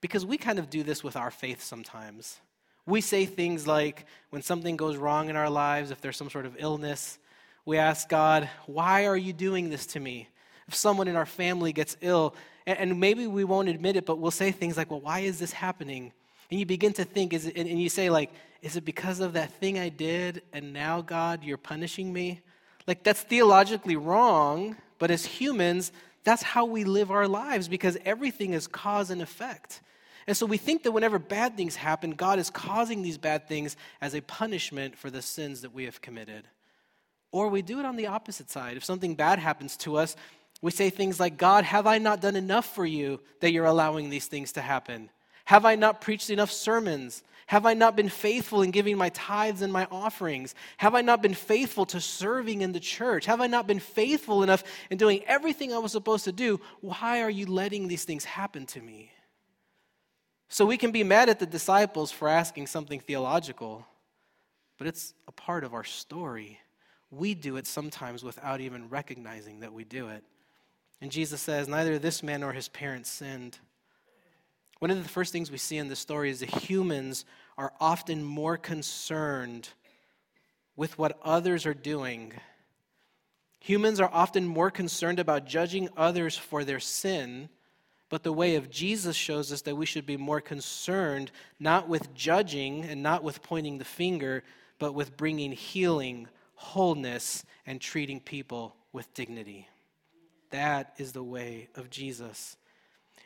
because 0.00 0.26
we 0.26 0.38
kind 0.38 0.58
of 0.58 0.70
do 0.70 0.82
this 0.82 1.04
with 1.04 1.16
our 1.16 1.30
faith 1.30 1.62
sometimes. 1.62 2.40
We 2.86 3.00
say 3.00 3.26
things 3.26 3.66
like, 3.66 4.06
when 4.30 4.42
something 4.42 4.76
goes 4.76 4.96
wrong 4.96 5.28
in 5.28 5.36
our 5.36 5.50
lives, 5.50 5.90
if 5.90 6.00
there's 6.00 6.16
some 6.16 6.30
sort 6.30 6.46
of 6.46 6.56
illness, 6.58 7.18
we 7.64 7.78
ask 7.78 8.08
God, 8.08 8.48
Why 8.66 9.06
are 9.06 9.16
you 9.16 9.32
doing 9.32 9.70
this 9.70 9.86
to 9.88 10.00
me? 10.00 10.28
if 10.68 10.74
someone 10.74 11.08
in 11.08 11.16
our 11.16 11.26
family 11.26 11.72
gets 11.72 11.96
ill, 12.00 12.34
and, 12.66 12.98
maybe 12.98 13.28
we 13.28 13.44
won't 13.44 13.68
admit 13.68 13.94
it, 13.94 14.04
but 14.04 14.18
we'll 14.18 14.32
say 14.32 14.50
things 14.50 14.76
like, 14.76 14.90
well, 14.90 15.00
why 15.00 15.20
is 15.20 15.38
this 15.38 15.52
happening? 15.52 16.12
And 16.50 16.58
you 16.58 16.66
begin 16.66 16.92
to 16.94 17.04
think, 17.04 17.32
is 17.32 17.46
it, 17.46 17.56
and 17.56 17.80
you 17.80 17.88
say, 17.88 18.10
like, 18.10 18.32
is 18.62 18.76
it 18.76 18.84
because 18.84 19.20
of 19.20 19.34
that 19.34 19.52
thing 19.52 19.78
I 19.78 19.88
did, 19.88 20.42
and 20.52 20.72
now, 20.72 21.00
God, 21.00 21.44
you're 21.44 21.58
punishing 21.58 22.12
me? 22.12 22.40
Like, 22.88 23.04
that's 23.04 23.22
theologically 23.22 23.94
wrong, 23.94 24.76
but 24.98 25.12
as 25.12 25.24
humans, 25.24 25.92
that's 26.24 26.42
how 26.42 26.64
we 26.64 26.82
live 26.82 27.12
our 27.12 27.28
lives 27.28 27.68
because 27.68 27.96
everything 28.04 28.52
is 28.52 28.66
cause 28.66 29.10
and 29.10 29.22
effect. 29.22 29.80
And 30.26 30.36
so 30.36 30.44
we 30.44 30.56
think 30.56 30.82
that 30.82 30.92
whenever 30.92 31.18
bad 31.18 31.56
things 31.56 31.76
happen, 31.76 32.12
God 32.12 32.38
is 32.38 32.50
causing 32.50 33.02
these 33.02 33.18
bad 33.18 33.46
things 33.46 33.76
as 34.00 34.14
a 34.14 34.20
punishment 34.22 34.98
for 34.98 35.08
the 35.08 35.22
sins 35.22 35.60
that 35.60 35.72
we 35.72 35.84
have 35.84 36.00
committed. 36.00 36.44
Or 37.30 37.48
we 37.48 37.62
do 37.62 37.78
it 37.78 37.84
on 37.84 37.96
the 37.96 38.08
opposite 38.08 38.50
side. 38.50 38.76
If 38.76 38.84
something 38.84 39.14
bad 39.14 39.38
happens 39.38 39.76
to 39.78 39.96
us, 39.96 40.16
we 40.62 40.70
say 40.70 40.90
things 40.90 41.20
like, 41.20 41.36
God, 41.36 41.64
have 41.64 41.86
I 41.86 41.98
not 41.98 42.20
done 42.20 42.34
enough 42.34 42.74
for 42.74 42.86
you 42.86 43.20
that 43.40 43.52
you're 43.52 43.66
allowing 43.66 44.10
these 44.10 44.26
things 44.26 44.52
to 44.52 44.62
happen? 44.62 45.10
Have 45.44 45.64
I 45.64 45.76
not 45.76 46.00
preached 46.00 46.30
enough 46.30 46.50
sermons? 46.50 47.22
Have 47.46 47.66
I 47.66 47.74
not 47.74 47.94
been 47.94 48.08
faithful 48.08 48.62
in 48.62 48.72
giving 48.72 48.96
my 48.96 49.10
tithes 49.10 49.62
and 49.62 49.72
my 49.72 49.86
offerings? 49.92 50.56
Have 50.78 50.96
I 50.96 51.02
not 51.02 51.22
been 51.22 51.34
faithful 51.34 51.86
to 51.86 52.00
serving 52.00 52.62
in 52.62 52.72
the 52.72 52.80
church? 52.80 53.26
Have 53.26 53.40
I 53.40 53.46
not 53.46 53.68
been 53.68 53.78
faithful 53.78 54.42
enough 54.42 54.64
in 54.90 54.98
doing 54.98 55.22
everything 55.26 55.72
I 55.72 55.78
was 55.78 55.92
supposed 55.92 56.24
to 56.24 56.32
do? 56.32 56.60
Why 56.80 57.22
are 57.22 57.30
you 57.30 57.46
letting 57.46 57.86
these 57.86 58.04
things 58.04 58.24
happen 58.24 58.66
to 58.66 58.80
me? 58.80 59.12
So 60.48 60.64
we 60.64 60.76
can 60.76 60.92
be 60.92 61.02
mad 61.02 61.28
at 61.28 61.38
the 61.38 61.46
disciples 61.46 62.12
for 62.12 62.28
asking 62.28 62.68
something 62.68 63.00
theological, 63.00 63.86
but 64.78 64.86
it's 64.86 65.14
a 65.26 65.32
part 65.32 65.64
of 65.64 65.74
our 65.74 65.84
story. 65.84 66.60
We 67.10 67.34
do 67.34 67.56
it 67.56 67.66
sometimes 67.66 68.22
without 68.22 68.60
even 68.60 68.88
recognizing 68.88 69.60
that 69.60 69.72
we 69.72 69.84
do 69.84 70.08
it. 70.08 70.24
And 71.00 71.10
Jesus 71.10 71.40
says, 71.40 71.68
Neither 71.68 71.98
this 71.98 72.22
man 72.22 72.40
nor 72.40 72.52
his 72.52 72.68
parents 72.68 73.10
sinned. 73.10 73.58
One 74.78 74.90
of 74.90 75.02
the 75.02 75.08
first 75.08 75.32
things 75.32 75.50
we 75.50 75.58
see 75.58 75.78
in 75.78 75.88
this 75.88 75.98
story 75.98 76.30
is 76.30 76.40
that 76.40 76.50
humans 76.50 77.24
are 77.56 77.72
often 77.80 78.22
more 78.22 78.56
concerned 78.56 79.70
with 80.76 80.98
what 80.98 81.18
others 81.22 81.64
are 81.64 81.74
doing. 81.74 82.34
Humans 83.60 84.00
are 84.00 84.10
often 84.12 84.46
more 84.46 84.70
concerned 84.70 85.18
about 85.18 85.46
judging 85.46 85.88
others 85.96 86.36
for 86.36 86.62
their 86.62 86.78
sin, 86.78 87.48
but 88.08 88.22
the 88.22 88.32
way 88.32 88.54
of 88.54 88.70
Jesus 88.70 89.16
shows 89.16 89.52
us 89.52 89.62
that 89.62 89.76
we 89.76 89.86
should 89.86 90.06
be 90.06 90.16
more 90.16 90.40
concerned 90.40 91.32
not 91.58 91.88
with 91.88 92.14
judging 92.14 92.84
and 92.84 93.02
not 93.02 93.24
with 93.24 93.42
pointing 93.42 93.78
the 93.78 93.84
finger, 93.84 94.44
but 94.78 94.94
with 94.94 95.16
bringing 95.16 95.52
healing, 95.52 96.28
wholeness, 96.54 97.44
and 97.66 97.80
treating 97.80 98.20
people 98.20 98.76
with 98.92 99.12
dignity. 99.14 99.68
That 100.50 100.94
is 100.98 101.12
the 101.12 101.24
way 101.24 101.68
of 101.74 101.90
Jesus. 101.90 102.56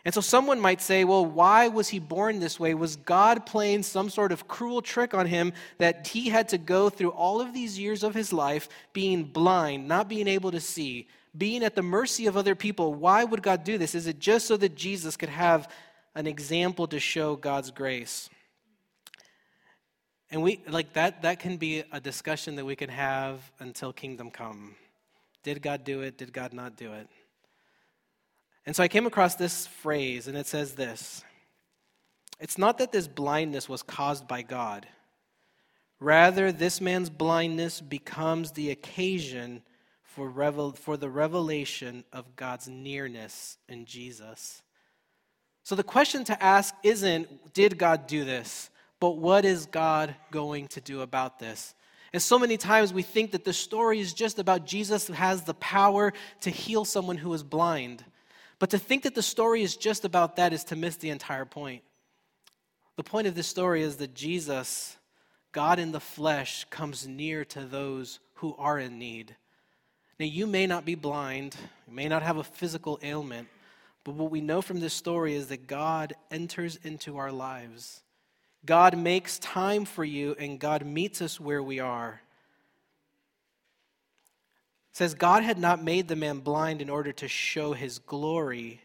And 0.04 0.14
so 0.14 0.22
someone 0.22 0.60
might 0.60 0.80
say, 0.80 1.04
well, 1.04 1.26
why 1.26 1.68
was 1.68 1.88
he 1.88 1.98
born 1.98 2.40
this 2.40 2.58
way? 2.58 2.72
Was 2.72 2.96
God 2.96 3.44
playing 3.44 3.82
some 3.82 4.08
sort 4.08 4.32
of 4.32 4.48
cruel 4.48 4.80
trick 4.80 5.12
on 5.12 5.26
him 5.26 5.52
that 5.76 6.06
he 6.06 6.30
had 6.30 6.48
to 6.50 6.58
go 6.58 6.88
through 6.88 7.10
all 7.10 7.42
of 7.42 7.52
these 7.52 7.78
years 7.78 8.02
of 8.02 8.14
his 8.14 8.32
life 8.32 8.68
being 8.94 9.24
blind, 9.24 9.86
not 9.86 10.08
being 10.08 10.26
able 10.26 10.52
to 10.52 10.60
see, 10.60 11.06
being 11.36 11.62
at 11.62 11.74
the 11.74 11.82
mercy 11.82 12.26
of 12.26 12.36
other 12.36 12.54
people? 12.54 12.94
Why 12.94 13.24
would 13.24 13.42
God 13.42 13.64
do 13.64 13.78
this? 13.78 13.94
Is 13.94 14.06
it 14.06 14.18
just 14.18 14.46
so 14.46 14.56
that 14.56 14.74
Jesus 14.74 15.16
could 15.16 15.28
have 15.28 15.68
an 16.14 16.26
example 16.26 16.86
to 16.88 16.98
show 16.98 17.36
God's 17.36 17.70
grace? 17.70 18.28
And 20.30 20.42
we 20.42 20.60
like 20.68 20.92
that 20.92 21.22
that 21.22 21.40
can 21.40 21.56
be 21.56 21.82
a 21.92 22.00
discussion 22.00 22.56
that 22.56 22.64
we 22.64 22.76
can 22.76 22.90
have 22.90 23.50
until 23.58 23.92
kingdom 23.92 24.30
come. 24.30 24.76
Did 25.42 25.62
God 25.62 25.84
do 25.84 26.02
it? 26.02 26.18
Did 26.18 26.32
God 26.32 26.52
not 26.52 26.76
do 26.76 26.92
it? 26.92 27.08
And 28.66 28.76
so 28.76 28.82
I 28.82 28.88
came 28.88 29.06
across 29.06 29.34
this 29.34 29.66
phrase, 29.66 30.28
and 30.28 30.36
it 30.36 30.46
says 30.46 30.74
this 30.74 31.24
It's 32.38 32.58
not 32.58 32.78
that 32.78 32.92
this 32.92 33.08
blindness 33.08 33.68
was 33.68 33.82
caused 33.82 34.28
by 34.28 34.42
God. 34.42 34.86
Rather, 35.98 36.50
this 36.50 36.80
man's 36.80 37.10
blindness 37.10 37.80
becomes 37.80 38.52
the 38.52 38.70
occasion 38.70 39.62
for, 40.14 40.28
revel- 40.28 40.72
for 40.72 40.96
the 40.96 41.08
revelation 41.08 42.04
of 42.12 42.36
God's 42.36 42.68
nearness 42.68 43.58
in 43.68 43.84
Jesus. 43.84 44.62
So 45.62 45.74
the 45.74 45.84
question 45.84 46.24
to 46.24 46.42
ask 46.42 46.74
isn't, 46.82 47.54
did 47.54 47.78
God 47.78 48.06
do 48.06 48.24
this? 48.24 48.70
But 48.98 49.18
what 49.18 49.44
is 49.44 49.66
God 49.66 50.14
going 50.30 50.66
to 50.68 50.80
do 50.80 51.02
about 51.02 51.38
this? 51.38 51.74
And 52.12 52.20
so 52.20 52.40
many 52.40 52.56
times 52.56 52.92
we 52.92 53.02
think 53.02 53.30
that 53.30 53.44
the 53.44 53.52
story 53.52 54.00
is 54.00 54.12
just 54.12 54.40
about 54.40 54.66
Jesus 54.66 55.06
who 55.06 55.12
has 55.12 55.42
the 55.42 55.54
power 55.54 56.12
to 56.40 56.50
heal 56.50 56.84
someone 56.84 57.16
who 57.16 57.32
is 57.32 57.44
blind. 57.44 58.04
But 58.58 58.70
to 58.70 58.78
think 58.78 59.04
that 59.04 59.14
the 59.14 59.22
story 59.22 59.62
is 59.62 59.76
just 59.76 60.04
about 60.04 60.36
that 60.36 60.52
is 60.52 60.64
to 60.64 60.76
miss 60.76 60.96
the 60.96 61.10
entire 61.10 61.44
point. 61.44 61.82
The 62.96 63.04
point 63.04 63.28
of 63.28 63.36
this 63.36 63.46
story 63.46 63.82
is 63.82 63.96
that 63.98 64.14
Jesus, 64.14 64.96
God 65.52 65.78
in 65.78 65.92
the 65.92 66.00
flesh, 66.00 66.64
comes 66.64 67.06
near 67.06 67.44
to 67.46 67.64
those 67.64 68.18
who 68.34 68.56
are 68.58 68.78
in 68.78 68.98
need. 68.98 69.36
Now, 70.20 70.26
you 70.26 70.46
may 70.46 70.66
not 70.66 70.84
be 70.84 70.96
blind, 70.96 71.56
you 71.88 71.94
may 71.94 72.06
not 72.06 72.22
have 72.22 72.36
a 72.36 72.44
physical 72.44 72.98
ailment, 73.02 73.48
but 74.04 74.14
what 74.14 74.30
we 74.30 74.42
know 74.42 74.60
from 74.60 74.78
this 74.78 74.92
story 74.92 75.34
is 75.34 75.46
that 75.46 75.66
God 75.66 76.12
enters 76.30 76.78
into 76.82 77.16
our 77.16 77.32
lives. 77.32 78.02
God 78.66 78.98
makes 78.98 79.38
time 79.38 79.86
for 79.86 80.04
you, 80.04 80.36
and 80.38 80.60
God 80.60 80.84
meets 80.84 81.22
us 81.22 81.40
where 81.40 81.62
we 81.62 81.80
are. 81.80 82.20
It 84.90 84.96
says, 84.98 85.14
God 85.14 85.42
had 85.42 85.56
not 85.56 85.82
made 85.82 86.06
the 86.06 86.16
man 86.16 86.40
blind 86.40 86.82
in 86.82 86.90
order 86.90 87.12
to 87.12 87.26
show 87.26 87.72
his 87.72 87.98
glory, 87.98 88.82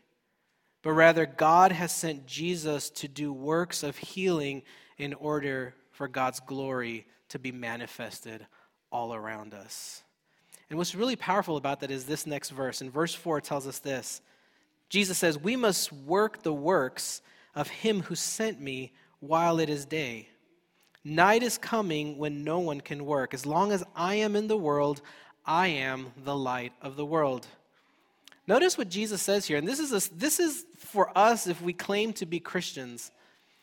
but 0.84 0.94
rather 0.94 1.26
God 1.26 1.74
has 1.74 1.94
sent 1.94 2.26
Jesus 2.26 2.90
to 2.92 3.10
do 3.10 3.34
works 3.34 3.84
of 3.84 3.98
healing 3.98 4.64
in 4.98 5.14
order 5.14 5.76
for 5.92 6.08
God's 6.08 6.40
glory 6.40 7.06
to 7.28 7.40
be 7.40 7.52
manifested 7.52 8.48
all 8.90 9.14
around 9.14 9.54
us. 9.54 10.05
And 10.70 10.78
what's 10.78 10.96
really 10.96 11.16
powerful 11.16 11.58
about 11.58 11.82
that 11.82 11.92
is 11.92 12.06
this 12.06 12.26
next 12.26 12.50
verse. 12.50 12.82
In 12.82 12.90
verse 12.90 13.14
4, 13.14 13.42
tells 13.42 13.68
us 13.68 13.80
this 13.80 14.22
Jesus 14.90 15.18
says, 15.18 15.38
We 15.38 15.56
must 15.56 15.92
work 15.92 16.44
the 16.44 16.54
works 16.54 17.22
of 17.54 17.68
him 17.68 18.02
who 18.02 18.16
sent 18.16 18.60
me 18.60 18.92
while 19.20 19.60
it 19.60 19.70
is 19.70 19.86
day. 19.86 20.30
Night 21.04 21.44
is 21.44 21.58
coming 21.58 22.18
when 22.18 22.44
no 22.44 22.60
one 22.60 22.82
can 22.82 23.06
work. 23.06 23.34
As 23.34 23.46
long 23.46 23.72
as 23.72 23.84
I 23.96 24.16
am 24.16 24.36
in 24.36 24.48
the 24.48 24.58
world, 24.58 25.02
I 25.46 25.68
am 25.68 26.12
the 26.24 26.36
light 26.36 26.74
of 26.82 26.96
the 26.96 27.06
world. 27.06 27.48
Notice 28.48 28.78
what 28.78 28.90
Jesus 28.90 29.22
says 29.22 29.46
here, 29.46 29.58
and 29.58 29.68
this 29.68 29.80
is, 29.80 29.92
a, 29.92 30.14
this 30.16 30.40
is 30.40 30.66
for 30.78 31.16
us 31.18 31.48
if 31.48 31.62
we 31.62 31.74
claim 31.74 32.14
to 32.14 32.26
be 32.26 32.40
Christians. 32.40 33.12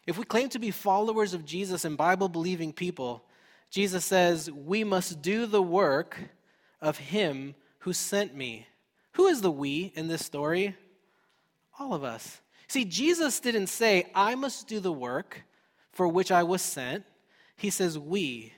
If 0.06 0.18
we 0.18 0.24
claim 0.24 0.48
to 0.50 0.58
be 0.58 0.70
followers 0.70 1.34
of 1.34 1.44
Jesus 1.44 1.84
and 1.84 1.96
Bible 1.96 2.28
believing 2.28 2.72
people, 2.72 3.24
Jesus 3.70 4.04
says, 4.04 4.50
We 4.50 4.82
must 4.84 5.22
do 5.22 5.46
the 5.46 5.62
work 5.62 6.18
of 6.82 6.98
Him 6.98 7.54
who 7.78 7.94
sent 7.94 8.34
me. 8.34 8.66
Who 9.12 9.26
is 9.28 9.40
the 9.40 9.50
we 9.50 9.92
in 9.94 10.08
this 10.08 10.24
story? 10.24 10.76
All 11.78 11.94
of 11.94 12.04
us. 12.04 12.40
See, 12.68 12.84
Jesus 12.84 13.40
didn't 13.40 13.68
say, 13.68 14.10
I 14.14 14.34
must 14.34 14.68
do 14.68 14.80
the 14.80 14.92
work 14.92 15.44
for 15.92 16.08
which 16.08 16.30
I 16.30 16.42
was 16.42 16.60
sent. 16.60 17.04
He 17.56 17.70
says, 17.70 17.98
We. 17.98 18.52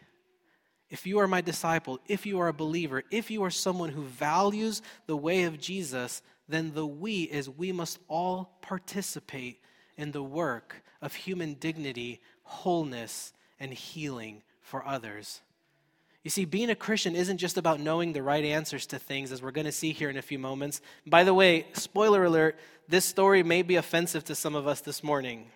If 0.90 1.06
you 1.06 1.18
are 1.18 1.26
my 1.26 1.40
disciple, 1.40 1.98
if 2.06 2.24
you 2.24 2.38
are 2.40 2.48
a 2.48 2.52
believer, 2.52 3.02
if 3.10 3.30
you 3.30 3.42
are 3.42 3.50
someone 3.50 3.88
who 3.88 4.02
values 4.02 4.82
the 5.06 5.16
way 5.16 5.42
of 5.42 5.58
Jesus, 5.58 6.22
then 6.48 6.72
the 6.74 6.86
we 6.86 7.22
is 7.22 7.48
we 7.48 7.72
must 7.72 7.98
all 8.06 8.58
participate 8.60 9.60
in 9.96 10.12
the 10.12 10.22
work 10.22 10.84
of 11.02 11.14
human 11.14 11.54
dignity, 11.54 12.20
wholeness, 12.42 13.32
and 13.58 13.72
healing 13.72 14.42
for 14.60 14.86
others. 14.86 15.40
You 16.24 16.30
see, 16.30 16.46
being 16.46 16.70
a 16.70 16.74
Christian 16.74 17.14
isn't 17.14 17.36
just 17.36 17.58
about 17.58 17.80
knowing 17.80 18.14
the 18.14 18.22
right 18.22 18.44
answers 18.44 18.86
to 18.86 18.98
things, 18.98 19.30
as 19.30 19.42
we're 19.42 19.50
going 19.50 19.66
to 19.66 19.72
see 19.72 19.92
here 19.92 20.08
in 20.08 20.16
a 20.16 20.22
few 20.22 20.38
moments. 20.38 20.80
By 21.06 21.22
the 21.22 21.34
way, 21.34 21.66
spoiler 21.74 22.24
alert, 22.24 22.58
this 22.88 23.04
story 23.04 23.42
may 23.42 23.60
be 23.60 23.76
offensive 23.76 24.24
to 24.24 24.34
some 24.34 24.54
of 24.54 24.66
us 24.66 24.80
this 24.80 25.04
morning. 25.04 25.50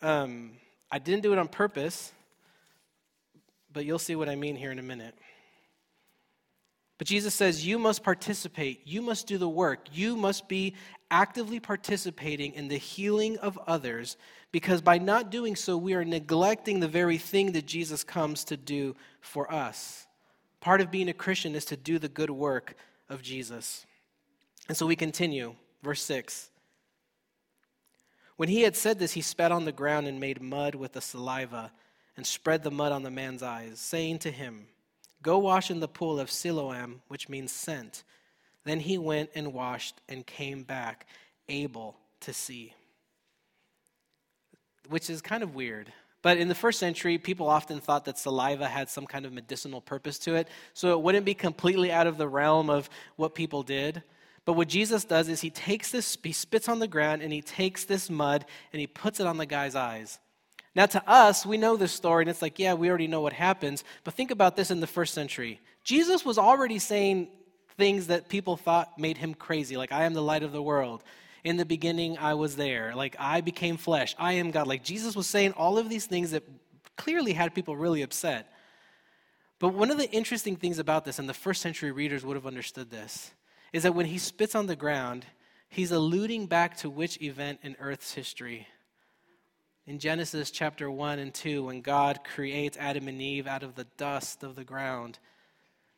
Um, 0.00 0.52
I 0.90 0.98
didn't 0.98 1.22
do 1.22 1.32
it 1.34 1.38
on 1.38 1.48
purpose, 1.48 2.10
but 3.70 3.84
you'll 3.84 3.98
see 3.98 4.16
what 4.16 4.30
I 4.30 4.34
mean 4.34 4.56
here 4.56 4.72
in 4.72 4.78
a 4.78 4.82
minute. 4.82 5.14
But 6.96 7.06
Jesus 7.06 7.34
says, 7.34 7.66
You 7.66 7.78
must 7.78 8.02
participate. 8.02 8.80
You 8.86 9.02
must 9.02 9.26
do 9.26 9.36
the 9.36 9.48
work. 9.48 9.88
You 9.92 10.16
must 10.16 10.48
be 10.48 10.74
actively 11.10 11.60
participating 11.60 12.54
in 12.54 12.68
the 12.68 12.78
healing 12.78 13.36
of 13.38 13.58
others 13.66 14.16
because 14.52 14.80
by 14.80 14.98
not 14.98 15.30
doing 15.30 15.56
so, 15.56 15.76
we 15.76 15.94
are 15.94 16.04
neglecting 16.04 16.80
the 16.80 16.88
very 16.88 17.18
thing 17.18 17.52
that 17.52 17.66
Jesus 17.66 18.04
comes 18.04 18.44
to 18.44 18.56
do 18.56 18.96
for 19.20 19.52
us. 19.52 20.06
Part 20.60 20.80
of 20.80 20.90
being 20.90 21.08
a 21.08 21.14
Christian 21.14 21.54
is 21.54 21.64
to 21.66 21.76
do 21.76 21.98
the 21.98 22.08
good 22.08 22.30
work 22.30 22.74
of 23.08 23.22
Jesus. 23.22 23.86
And 24.68 24.76
so 24.76 24.86
we 24.86 24.96
continue. 24.96 25.54
Verse 25.82 26.02
6. 26.02 26.50
When 28.36 28.48
he 28.48 28.62
had 28.62 28.76
said 28.76 28.98
this, 28.98 29.12
he 29.12 29.22
spat 29.22 29.52
on 29.52 29.64
the 29.64 29.72
ground 29.72 30.06
and 30.06 30.20
made 30.20 30.42
mud 30.42 30.74
with 30.74 30.92
the 30.92 31.00
saliva 31.00 31.72
and 32.16 32.26
spread 32.26 32.62
the 32.62 32.70
mud 32.70 32.92
on 32.92 33.02
the 33.02 33.10
man's 33.10 33.42
eyes, 33.42 33.78
saying 33.78 34.18
to 34.20 34.30
him, 34.30 34.66
Go 35.22 35.38
wash 35.38 35.70
in 35.70 35.80
the 35.80 35.88
pool 35.88 36.20
of 36.20 36.30
Siloam, 36.30 37.02
which 37.08 37.28
means 37.28 37.50
sent. 37.52 38.04
Then 38.64 38.80
he 38.80 38.98
went 38.98 39.30
and 39.34 39.52
washed 39.52 40.00
and 40.08 40.26
came 40.26 40.62
back, 40.62 41.06
able 41.48 41.96
to 42.20 42.32
see. 42.32 42.74
Which 44.88 45.10
is 45.10 45.22
kind 45.22 45.42
of 45.42 45.54
weird. 45.54 45.92
But 46.22 46.38
in 46.38 46.48
the 46.48 46.54
first 46.54 46.80
century, 46.80 47.18
people 47.18 47.48
often 47.48 47.80
thought 47.80 48.06
that 48.06 48.18
saliva 48.18 48.66
had 48.66 48.88
some 48.88 49.06
kind 49.06 49.24
of 49.26 49.32
medicinal 49.32 49.80
purpose 49.80 50.18
to 50.20 50.34
it, 50.34 50.48
so 50.74 50.92
it 50.92 51.00
wouldn't 51.00 51.24
be 51.24 51.34
completely 51.34 51.92
out 51.92 52.06
of 52.06 52.18
the 52.18 52.26
realm 52.26 52.68
of 52.68 52.90
what 53.14 53.34
people 53.34 53.62
did. 53.62 54.02
But 54.44 54.54
what 54.54 54.68
Jesus 54.68 55.04
does 55.04 55.28
is 55.28 55.40
he 55.40 55.50
takes 55.50 55.90
this, 55.90 56.16
he 56.22 56.32
spits 56.32 56.68
on 56.68 56.78
the 56.78 56.88
ground 56.88 57.22
and 57.22 57.32
he 57.32 57.42
takes 57.42 57.84
this 57.84 58.08
mud 58.08 58.44
and 58.72 58.80
he 58.80 58.86
puts 58.86 59.20
it 59.20 59.26
on 59.26 59.36
the 59.36 59.46
guy's 59.46 59.74
eyes. 59.74 60.18
Now, 60.74 60.86
to 60.86 61.10
us, 61.10 61.46
we 61.46 61.56
know 61.56 61.76
this 61.76 61.92
story, 61.92 62.22
and 62.22 62.30
it's 62.30 62.42
like, 62.42 62.58
yeah, 62.58 62.74
we 62.74 62.88
already 62.88 63.06
know 63.06 63.22
what 63.22 63.32
happens. 63.32 63.82
But 64.04 64.14
think 64.14 64.30
about 64.30 64.56
this 64.56 64.70
in 64.70 64.80
the 64.80 64.86
first 64.86 65.14
century. 65.14 65.60
Jesus 65.84 66.24
was 66.24 66.36
already 66.38 66.78
saying 66.78 67.28
things 67.78 68.08
that 68.08 68.28
people 68.28 68.56
thought 68.56 68.98
made 68.98 69.16
him 69.16 69.32
crazy, 69.32 69.76
like, 69.76 69.90
I 69.90 70.04
am 70.04 70.12
the 70.12 70.22
light 70.22 70.42
of 70.42 70.52
the 70.52 70.62
world. 70.62 71.02
In 71.46 71.56
the 71.56 71.64
beginning, 71.64 72.18
I 72.18 72.34
was 72.34 72.56
there. 72.56 72.94
Like, 72.94 73.16
I 73.18 73.40
became 73.40 73.76
flesh. 73.76 74.14
I 74.18 74.34
am 74.34 74.50
God. 74.50 74.66
Like, 74.66 74.82
Jesus 74.82 75.14
was 75.14 75.26
saying 75.26 75.52
all 75.52 75.78
of 75.78 75.88
these 75.88 76.06
things 76.06 76.32
that 76.32 76.42
clearly 76.96 77.32
had 77.32 77.54
people 77.54 77.76
really 77.76 78.02
upset. 78.02 78.52
But 79.58 79.68
one 79.68 79.90
of 79.90 79.96
the 79.96 80.10
interesting 80.10 80.56
things 80.56 80.78
about 80.78 81.04
this, 81.04 81.18
and 81.18 81.28
the 81.28 81.34
first 81.34 81.62
century 81.62 81.92
readers 81.92 82.24
would 82.24 82.36
have 82.36 82.46
understood 82.46 82.90
this, 82.90 83.30
is 83.72 83.84
that 83.84 83.94
when 83.94 84.06
he 84.06 84.18
spits 84.18 84.54
on 84.54 84.66
the 84.66 84.76
ground, 84.76 85.24
he's 85.68 85.92
alluding 85.92 86.46
back 86.46 86.76
to 86.78 86.90
which 86.90 87.22
event 87.22 87.60
in 87.62 87.76
Earth's 87.78 88.12
history? 88.12 88.66
in 89.86 90.00
Genesis 90.00 90.50
chapter 90.50 90.90
1 90.90 91.20
and 91.20 91.32
2 91.32 91.64
when 91.64 91.80
God 91.80 92.20
creates 92.24 92.76
Adam 92.76 93.06
and 93.06 93.22
Eve 93.22 93.46
out 93.46 93.62
of 93.62 93.76
the 93.76 93.86
dust 93.96 94.42
of 94.42 94.56
the 94.56 94.64
ground. 94.64 95.18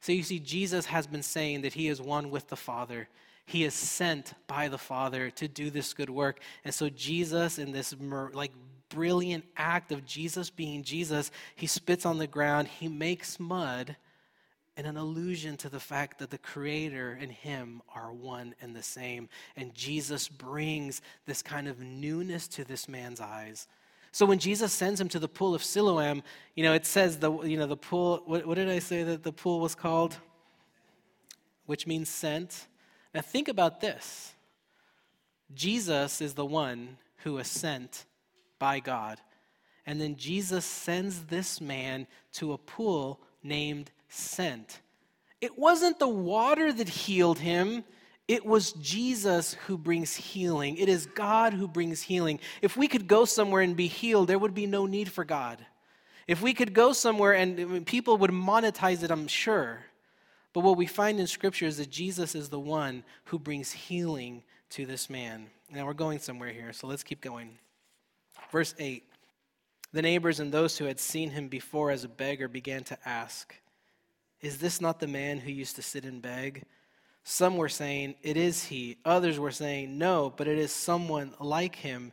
So 0.00 0.12
you 0.12 0.22
see, 0.22 0.38
Jesus 0.38 0.86
has 0.86 1.06
been 1.06 1.22
saying 1.22 1.62
that 1.62 1.72
he 1.72 1.88
is 1.88 2.00
one 2.00 2.30
with 2.30 2.48
the 2.48 2.56
Father. 2.56 3.08
He 3.48 3.64
is 3.64 3.72
sent 3.72 4.34
by 4.46 4.68
the 4.68 4.76
Father 4.76 5.30
to 5.30 5.48
do 5.48 5.70
this 5.70 5.94
good 5.94 6.10
work. 6.10 6.40
And 6.66 6.74
so 6.74 6.90
Jesus, 6.90 7.58
in 7.58 7.72
this 7.72 7.94
like 8.34 8.52
brilliant 8.90 9.46
act 9.56 9.90
of 9.90 10.04
Jesus 10.04 10.50
being 10.50 10.82
Jesus, 10.82 11.30
he 11.56 11.66
spits 11.66 12.04
on 12.04 12.18
the 12.18 12.26
ground, 12.26 12.68
he 12.68 12.88
makes 12.88 13.40
mud, 13.40 13.96
and 14.76 14.86
an 14.86 14.98
allusion 14.98 15.56
to 15.56 15.70
the 15.70 15.80
fact 15.80 16.18
that 16.18 16.28
the 16.28 16.36
Creator 16.36 17.18
and 17.22 17.32
Him 17.32 17.80
are 17.94 18.12
one 18.12 18.54
and 18.60 18.76
the 18.76 18.82
same. 18.82 19.30
And 19.56 19.74
Jesus 19.74 20.28
brings 20.28 21.00
this 21.24 21.40
kind 21.40 21.68
of 21.68 21.80
newness 21.80 22.48
to 22.48 22.64
this 22.64 22.86
man's 22.86 23.20
eyes. 23.20 23.66
So 24.12 24.26
when 24.26 24.38
Jesus 24.38 24.74
sends 24.74 25.00
him 25.00 25.08
to 25.08 25.18
the 25.18 25.26
pool 25.26 25.54
of 25.54 25.64
Siloam, 25.64 26.22
you 26.54 26.64
know, 26.64 26.74
it 26.74 26.84
says 26.84 27.18
the, 27.18 27.32
you 27.42 27.56
know, 27.56 27.66
the 27.66 27.78
pool, 27.78 28.22
what, 28.26 28.44
what 28.44 28.56
did 28.56 28.68
I 28.68 28.78
say 28.78 29.04
that 29.04 29.22
the 29.22 29.32
pool 29.32 29.58
was 29.60 29.74
called? 29.74 30.18
Which 31.64 31.86
means 31.86 32.10
sent. 32.10 32.68
Now 33.14 33.20
think 33.20 33.48
about 33.48 33.80
this 33.80 34.34
Jesus 35.54 36.20
is 36.20 36.34
the 36.34 36.46
one 36.46 36.98
who 37.18 37.38
is 37.38 37.48
sent 37.48 38.04
by 38.58 38.80
God. 38.80 39.18
And 39.86 40.00
then 40.00 40.16
Jesus 40.16 40.66
sends 40.66 41.24
this 41.24 41.60
man 41.60 42.06
to 42.34 42.52
a 42.52 42.58
pool 42.58 43.20
named 43.42 43.90
Sent. 44.08 44.80
It 45.40 45.58
wasn't 45.58 45.98
the 45.98 46.08
water 46.08 46.72
that 46.72 46.88
healed 46.88 47.38
him, 47.38 47.84
it 48.28 48.44
was 48.44 48.72
Jesus 48.72 49.54
who 49.66 49.78
brings 49.78 50.14
healing. 50.14 50.76
It 50.76 50.90
is 50.90 51.06
God 51.06 51.54
who 51.54 51.66
brings 51.66 52.02
healing. 52.02 52.40
If 52.60 52.76
we 52.76 52.86
could 52.86 53.08
go 53.08 53.24
somewhere 53.24 53.62
and 53.62 53.74
be 53.74 53.86
healed, 53.86 54.28
there 54.28 54.38
would 54.38 54.54
be 54.54 54.66
no 54.66 54.84
need 54.84 55.10
for 55.10 55.24
God. 55.24 55.64
If 56.26 56.42
we 56.42 56.52
could 56.52 56.74
go 56.74 56.92
somewhere 56.92 57.32
and 57.32 57.86
people 57.86 58.18
would 58.18 58.30
monetize 58.30 59.02
it, 59.02 59.10
I'm 59.10 59.28
sure. 59.28 59.78
But 60.52 60.60
what 60.60 60.76
we 60.76 60.86
find 60.86 61.20
in 61.20 61.26
Scripture 61.26 61.66
is 61.66 61.76
that 61.76 61.90
Jesus 61.90 62.34
is 62.34 62.48
the 62.48 62.60
one 62.60 63.04
who 63.24 63.38
brings 63.38 63.72
healing 63.72 64.42
to 64.70 64.86
this 64.86 65.10
man. 65.10 65.46
Now 65.70 65.86
we're 65.86 65.94
going 65.94 66.18
somewhere 66.18 66.50
here, 66.50 66.72
so 66.72 66.86
let's 66.86 67.02
keep 67.02 67.20
going. 67.20 67.58
Verse 68.50 68.74
8 68.78 69.04
The 69.92 70.02
neighbors 70.02 70.40
and 70.40 70.52
those 70.52 70.78
who 70.78 70.86
had 70.86 70.98
seen 70.98 71.30
him 71.30 71.48
before 71.48 71.90
as 71.90 72.04
a 72.04 72.08
beggar 72.08 72.48
began 72.48 72.84
to 72.84 72.98
ask, 73.04 73.54
Is 74.40 74.58
this 74.58 74.80
not 74.80 75.00
the 75.00 75.06
man 75.06 75.38
who 75.38 75.52
used 75.52 75.76
to 75.76 75.82
sit 75.82 76.04
and 76.04 76.22
beg? 76.22 76.64
Some 77.24 77.58
were 77.58 77.68
saying, 77.68 78.14
It 78.22 78.38
is 78.38 78.64
he. 78.64 78.96
Others 79.04 79.38
were 79.38 79.50
saying, 79.50 79.98
No, 79.98 80.32
but 80.34 80.48
it 80.48 80.58
is 80.58 80.72
someone 80.72 81.34
like 81.38 81.76
him. 81.76 82.12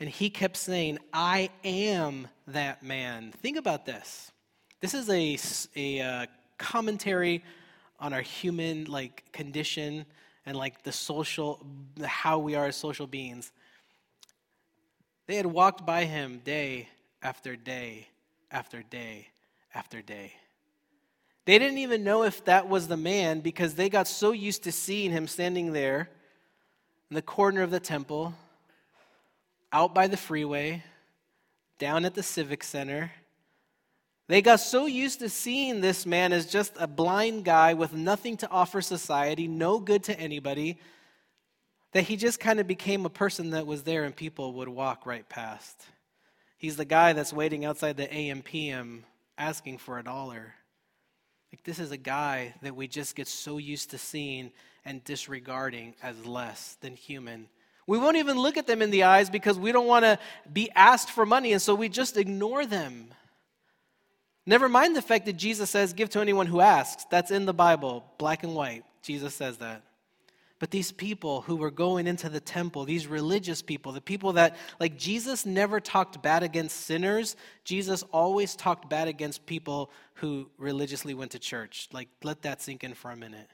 And 0.00 0.08
he 0.08 0.30
kept 0.30 0.56
saying, 0.56 0.98
I 1.12 1.50
am 1.62 2.28
that 2.48 2.82
man. 2.82 3.32
Think 3.42 3.56
about 3.56 3.86
this. 3.86 4.32
This 4.80 4.94
is 4.94 5.08
a, 5.08 5.38
a 5.76 6.00
uh, 6.00 6.26
commentary 6.58 7.44
on 8.00 8.12
our 8.12 8.20
human 8.20 8.84
like 8.84 9.24
condition 9.32 10.06
and 10.46 10.56
like 10.56 10.82
the 10.82 10.92
social 10.92 11.64
how 12.04 12.38
we 12.38 12.54
are 12.54 12.66
as 12.66 12.76
social 12.76 13.06
beings. 13.06 13.52
They 15.26 15.36
had 15.36 15.46
walked 15.46 15.86
by 15.86 16.04
him 16.04 16.40
day 16.44 16.88
after 17.22 17.56
day 17.56 18.08
after 18.50 18.82
day 18.82 19.28
after 19.74 20.02
day. 20.02 20.32
They 21.46 21.58
didn't 21.58 21.78
even 21.78 22.04
know 22.04 22.24
if 22.24 22.44
that 22.46 22.68
was 22.68 22.88
the 22.88 22.96
man 22.96 23.40
because 23.40 23.74
they 23.74 23.88
got 23.88 24.08
so 24.08 24.32
used 24.32 24.64
to 24.64 24.72
seeing 24.72 25.10
him 25.10 25.26
standing 25.26 25.72
there 25.72 26.08
in 27.10 27.14
the 27.14 27.22
corner 27.22 27.62
of 27.62 27.70
the 27.70 27.80
temple, 27.80 28.34
out 29.72 29.94
by 29.94 30.06
the 30.06 30.16
freeway, 30.16 30.82
down 31.78 32.04
at 32.04 32.14
the 32.14 32.22
Civic 32.22 32.64
Center. 32.64 33.12
They 34.26 34.40
got 34.40 34.60
so 34.60 34.86
used 34.86 35.18
to 35.18 35.28
seeing 35.28 35.80
this 35.80 36.06
man 36.06 36.32
as 36.32 36.46
just 36.46 36.72
a 36.78 36.86
blind 36.86 37.44
guy 37.44 37.74
with 37.74 37.92
nothing 37.92 38.38
to 38.38 38.50
offer 38.50 38.80
society, 38.80 39.46
no 39.46 39.78
good 39.78 40.04
to 40.04 40.18
anybody, 40.18 40.78
that 41.92 42.04
he 42.04 42.16
just 42.16 42.40
kind 42.40 42.58
of 42.58 42.66
became 42.66 43.04
a 43.04 43.10
person 43.10 43.50
that 43.50 43.66
was 43.66 43.82
there 43.82 44.04
and 44.04 44.16
people 44.16 44.54
would 44.54 44.68
walk 44.68 45.04
right 45.04 45.28
past. 45.28 45.84
He's 46.56 46.76
the 46.76 46.86
guy 46.86 47.12
that's 47.12 47.32
waiting 47.32 47.66
outside 47.66 47.98
the 47.98 48.06
AMPM 48.06 49.02
asking 49.36 49.78
for 49.78 49.98
a 49.98 50.02
dollar. 50.02 50.54
Like, 51.52 51.62
this 51.62 51.78
is 51.78 51.92
a 51.92 51.98
guy 51.98 52.54
that 52.62 52.74
we 52.74 52.88
just 52.88 53.14
get 53.14 53.28
so 53.28 53.58
used 53.58 53.90
to 53.90 53.98
seeing 53.98 54.50
and 54.84 55.04
disregarding 55.04 55.94
as 56.02 56.24
less 56.24 56.76
than 56.80 56.96
human. 56.96 57.48
We 57.86 57.98
won't 57.98 58.16
even 58.16 58.38
look 58.38 58.56
at 58.56 58.66
them 58.66 58.80
in 58.80 58.90
the 58.90 59.04
eyes 59.04 59.28
because 59.28 59.58
we 59.58 59.70
don't 59.70 59.86
want 59.86 60.04
to 60.04 60.18
be 60.50 60.70
asked 60.74 61.10
for 61.10 61.26
money, 61.26 61.52
and 61.52 61.60
so 61.60 61.74
we 61.74 61.90
just 61.90 62.16
ignore 62.16 62.64
them. 62.64 63.08
Never 64.46 64.68
mind 64.68 64.94
the 64.94 65.02
fact 65.02 65.26
that 65.26 65.34
Jesus 65.34 65.70
says, 65.70 65.92
Give 65.92 66.10
to 66.10 66.20
anyone 66.20 66.46
who 66.46 66.60
asks. 66.60 67.04
That's 67.10 67.30
in 67.30 67.46
the 67.46 67.54
Bible, 67.54 68.04
black 68.18 68.42
and 68.42 68.54
white. 68.54 68.84
Jesus 69.02 69.34
says 69.34 69.58
that. 69.58 69.82
But 70.58 70.70
these 70.70 70.92
people 70.92 71.42
who 71.42 71.56
were 71.56 71.70
going 71.70 72.06
into 72.06 72.28
the 72.28 72.40
temple, 72.40 72.84
these 72.84 73.06
religious 73.06 73.60
people, 73.60 73.92
the 73.92 74.00
people 74.00 74.34
that, 74.34 74.56
like, 74.78 74.96
Jesus 74.96 75.44
never 75.44 75.80
talked 75.80 76.22
bad 76.22 76.42
against 76.42 76.86
sinners. 76.86 77.36
Jesus 77.64 78.02
always 78.12 78.54
talked 78.54 78.88
bad 78.88 79.08
against 79.08 79.46
people 79.46 79.90
who 80.14 80.48
religiously 80.56 81.12
went 81.12 81.32
to 81.32 81.38
church. 81.38 81.88
Like, 81.92 82.08
let 82.22 82.42
that 82.42 82.62
sink 82.62 82.84
in 82.84 82.94
for 82.94 83.10
a 83.10 83.16
minute. 83.16 83.50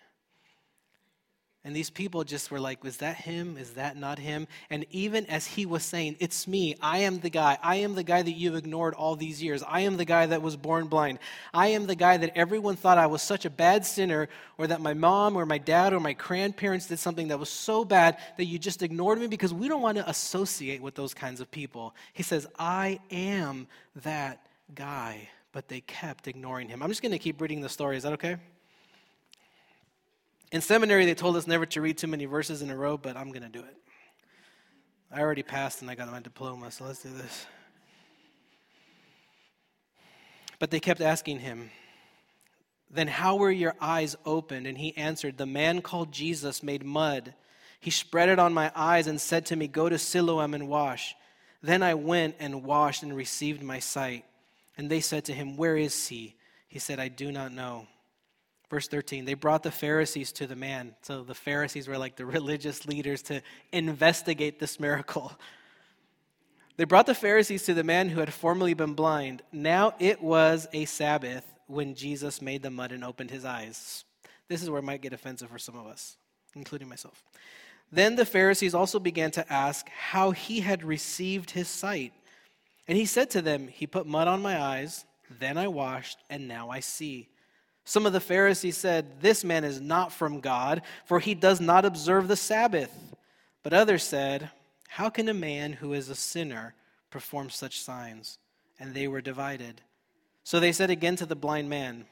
And 1.63 1.77
these 1.77 1.91
people 1.91 2.25
just 2.25 2.51
were 2.51 2.59
like, 2.59 2.83
Was 2.83 2.99
that 2.99 3.17
him? 3.17 3.59
Is 3.59 3.73
that 3.73 3.95
not 3.95 4.19
him? 4.19 4.49
And 4.71 4.87
even 4.91 5.27
as 5.27 5.47
he 5.47 5.67
was 5.67 5.83
saying, 5.85 6.17
It's 6.19 6.49
me. 6.49 6.75
I 6.81 6.99
am 6.99 7.21
the 7.21 7.29
guy. 7.29 7.59
I 7.63 7.77
am 7.77 7.95
the 7.95 8.03
guy 8.03 8.23
that 8.23 8.33
you've 8.33 8.55
ignored 8.55 8.95
all 8.95 9.15
these 9.15 9.43
years. 9.43 9.63
I 9.69 9.81
am 9.81 9.99
the 9.99 10.07
guy 10.07 10.25
that 10.25 10.41
was 10.41 10.57
born 10.57 10.87
blind. 10.87 11.19
I 11.53 11.69
am 11.69 11.87
the 11.87 11.95
guy 11.95 12.17
that 12.17 12.33
everyone 12.35 12.77
thought 12.77 12.97
I 12.97 13.09
was 13.09 13.21
such 13.21 13.45
a 13.45 13.51
bad 13.51 13.85
sinner, 13.85 14.29
or 14.57 14.69
that 14.69 14.81
my 14.81 14.95
mom 14.95 15.37
or 15.37 15.45
my 15.45 15.59
dad 15.59 15.93
or 15.93 16.01
my 16.01 16.15
grandparents 16.15 16.87
did 16.87 16.99
something 16.99 17.29
that 17.29 17.39
was 17.39 17.51
so 17.51 17.85
bad 17.85 18.17
that 18.39 18.47
you 18.47 18.59
just 18.59 18.83
ignored 18.83 19.19
me 19.21 19.27
because 19.27 19.53
we 19.53 19.69
don't 19.69 19.83
want 19.83 19.99
to 19.99 20.09
associate 20.09 20.81
with 20.81 20.95
those 20.95 21.13
kinds 21.13 21.41
of 21.41 21.51
people. 21.51 21.95
He 22.15 22.23
says, 22.23 22.47
I 22.59 23.01
am 23.11 23.67
that 23.97 24.47
guy. 24.75 25.29
But 25.53 25.69
they 25.69 25.81
kept 25.81 26.29
ignoring 26.29 26.69
him. 26.69 26.81
I'm 26.81 26.89
just 26.89 27.03
going 27.03 27.13
to 27.13 27.19
keep 27.19 27.41
reading 27.41 27.61
the 27.61 27.69
story. 27.69 27.97
Is 27.97 28.05
that 28.05 28.13
okay? 28.13 28.37
In 30.53 30.61
seminary, 30.61 31.07
they 31.07 31.15
told 31.15 31.37
us 31.37 31.47
never 31.47 31.65
to 31.67 31.81
read 31.81 31.97
too 31.97 32.09
many 32.09 32.25
verses 32.25 32.61
in 32.61 32.71
a 32.71 32.77
row, 32.77 32.97
but 32.97 33.17
I'm 33.17 33.29
going 33.31 33.43
to 33.43 33.49
do 33.49 33.61
it. 33.61 33.77
I 35.13 35.21
already 35.21 35.43
passed 35.43 35.81
and 35.81 35.91
I 35.91 35.95
got 35.95 36.11
my 36.11 36.21
diploma, 36.21 36.71
so 36.71 36.85
let's 36.85 37.03
do 37.03 37.11
this. 37.11 37.47
But 40.59 40.71
they 40.71 40.81
kept 40.81 41.01
asking 41.01 41.41
him, 41.41 41.71
Then 42.91 43.09
how 43.09 43.37
were 43.37 43.51
your 43.51 43.75
eyes 43.81 44.17
opened? 44.25 44.67
And 44.67 44.77
he 44.77 44.97
answered, 44.97 45.37
The 45.37 45.47
man 45.47 45.83
called 45.83 46.13
Jesus 46.13 46.63
made 46.63 46.85
mud. 46.85 47.35
He 47.81 47.91
spread 47.91 48.29
it 48.29 48.39
on 48.39 48.53
my 48.53 48.71
eyes 48.75 49.07
and 49.07 49.21
said 49.21 49.47
to 49.47 49.57
me, 49.57 49.69
Go 49.69 49.89
to 49.89 49.99
Siloam 49.99 50.55
and 50.55 50.69
wash. 50.69 51.15
Then 51.63 51.83
I 51.83 51.95
went 51.95 52.37
and 52.39 52.65
washed 52.65 53.03
and 53.03 53.17
received 53.17 53.63
my 53.63 53.79
sight. 53.79 54.25
And 54.77 54.91
they 54.91 55.01
said 55.01 55.25
to 55.27 55.33
him, 55.33 55.57
Where 55.57 55.77
is 55.77 56.09
he? 56.09 56.35
He 56.69 56.79
said, 56.79 57.01
I 57.01 57.09
do 57.09 57.33
not 57.33 57.53
know. 57.53 57.87
Verse 58.71 58.87
13, 58.87 59.25
they 59.25 59.35
brought 59.35 59.65
the 59.65 59.73
Pharisees 59.73 60.31
to 60.33 60.47
the 60.47 60.55
man. 60.55 60.95
So 61.03 61.25
the 61.25 61.35
Pharisees 61.35 61.89
were 61.89 61.99
like 61.99 62.17
the 62.17 62.25
religious 62.39 62.87
leaders 62.87 63.23
to 63.23 63.43
investigate 63.73 64.61
this 64.61 64.79
miracle. 64.79 65.33
They 66.77 66.85
brought 66.85 67.07
the 67.07 67.15
Pharisees 67.15 67.65
to 67.65 67.75
the 67.75 67.85
man 67.85 68.09
who 68.09 68.21
had 68.21 68.33
formerly 68.33 68.75
been 68.75 68.95
blind. 68.95 69.43
Now 69.53 69.95
it 69.99 70.23
was 70.23 70.69
a 70.73 70.85
Sabbath 70.85 71.45
when 71.67 71.95
Jesus 71.95 72.41
made 72.41 72.63
the 72.63 72.71
mud 72.71 72.93
and 72.93 73.05
opened 73.05 73.31
his 73.31 73.45
eyes. 73.45 74.05
This 74.49 74.63
is 74.63 74.71
where 74.71 74.79
it 74.79 74.85
might 74.85 75.03
get 75.03 75.13
offensive 75.13 75.51
for 75.51 75.59
some 75.59 75.77
of 75.77 75.87
us, 75.87 76.17
including 76.55 76.89
myself. 76.89 77.23
Then 77.93 78.15
the 78.15 78.25
Pharisees 78.25 78.75
also 78.75 79.01
began 79.01 79.31
to 79.33 79.53
ask 79.53 79.89
how 79.89 80.31
he 80.31 80.61
had 80.61 80.85
received 80.85 81.51
his 81.51 81.69
sight. 81.69 82.13
And 82.87 82.97
he 82.97 83.05
said 83.05 83.31
to 83.31 83.43
them, 83.43 83.69
He 83.69 83.87
put 83.87 84.07
mud 84.07 84.29
on 84.29 84.43
my 84.43 84.61
eyes, 84.61 85.05
then 85.39 85.59
I 85.59 85.69
washed, 85.69 86.19
and 86.29 86.49
now 86.49 86.71
I 86.71 86.81
see. 86.81 87.29
Some 87.85 88.07
of 88.07 88.13
the 88.13 88.21
Pharisees 88.21 88.77
said, 88.77 89.21
This 89.21 89.45
man 89.45 89.65
is 89.65 89.81
not 89.81 90.13
from 90.13 90.41
God, 90.41 90.83
for 91.05 91.21
he 91.21 91.35
does 91.35 91.61
not 91.61 91.85
observe 91.85 92.29
the 92.29 92.37
Sabbath. 92.37 93.15
But 93.63 93.73
others 93.73 94.03
said, 94.03 94.51
How 94.89 95.11
can 95.11 95.29
a 95.29 95.35
man 95.35 95.75
who 95.75 95.93
is 95.93 96.09
a 96.09 96.15
sinner 96.15 96.75
perform 97.11 97.51
such 97.51 97.81
signs? 97.81 98.39
And 98.79 98.95
they 98.95 99.09
were 99.09 99.21
divided. 99.21 99.83
So 100.45 100.61
they 100.61 100.73
said 100.73 100.91
again 100.91 101.17
to 101.17 101.27
the 101.27 101.37
blind 101.37 101.69
man, 101.69 102.07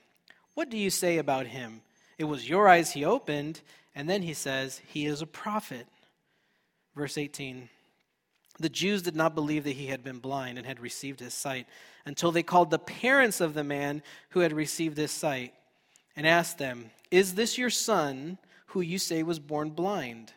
What 0.55 0.69
do 0.69 0.77
you 0.77 0.91
say 0.91 1.19
about 1.19 1.47
him? 1.47 1.83
It 2.19 2.25
was 2.25 2.49
your 2.49 2.69
eyes 2.69 2.93
he 2.93 3.05
opened. 3.05 3.61
And 3.95 4.09
then 4.09 4.23
he 4.23 4.35
says, 4.35 4.81
He 4.87 5.07
is 5.07 5.23
a 5.23 5.27
prophet. 5.27 5.87
Verse 6.95 7.17
18 7.17 7.69
The 8.61 8.69
Jews 8.69 9.03
did 9.03 9.15
not 9.15 9.35
believe 9.35 9.65
that 9.65 9.77
he 9.77 9.87
had 9.87 10.03
been 10.03 10.19
blind 10.19 10.59
and 10.59 10.67
had 10.67 10.81
received 10.81 11.21
his 11.21 11.35
sight 11.35 11.67
until 12.05 12.33
they 12.33 12.43
called 12.43 12.71
the 12.71 12.79
parents 12.79 13.41
of 13.41 13.55
the 13.55 13.65
man 13.65 14.03
who 14.31 14.41
had 14.41 14.53
received 14.53 14.97
his 14.97 15.13
sight 15.13 15.55
and 16.17 16.27
asked 16.27 16.59
them, 16.59 16.91
Is 17.11 17.35
this 17.35 17.57
your 17.57 17.71
son 17.71 18.39
who 18.67 18.81
you 18.81 18.99
say 18.99 19.23
was 19.23 19.39
born 19.39 19.71
blind? 19.71 20.33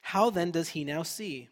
How 0.00 0.30
then 0.30 0.50
does 0.50 0.70
he 0.70 0.84
now 0.84 1.02
see? 1.02 1.48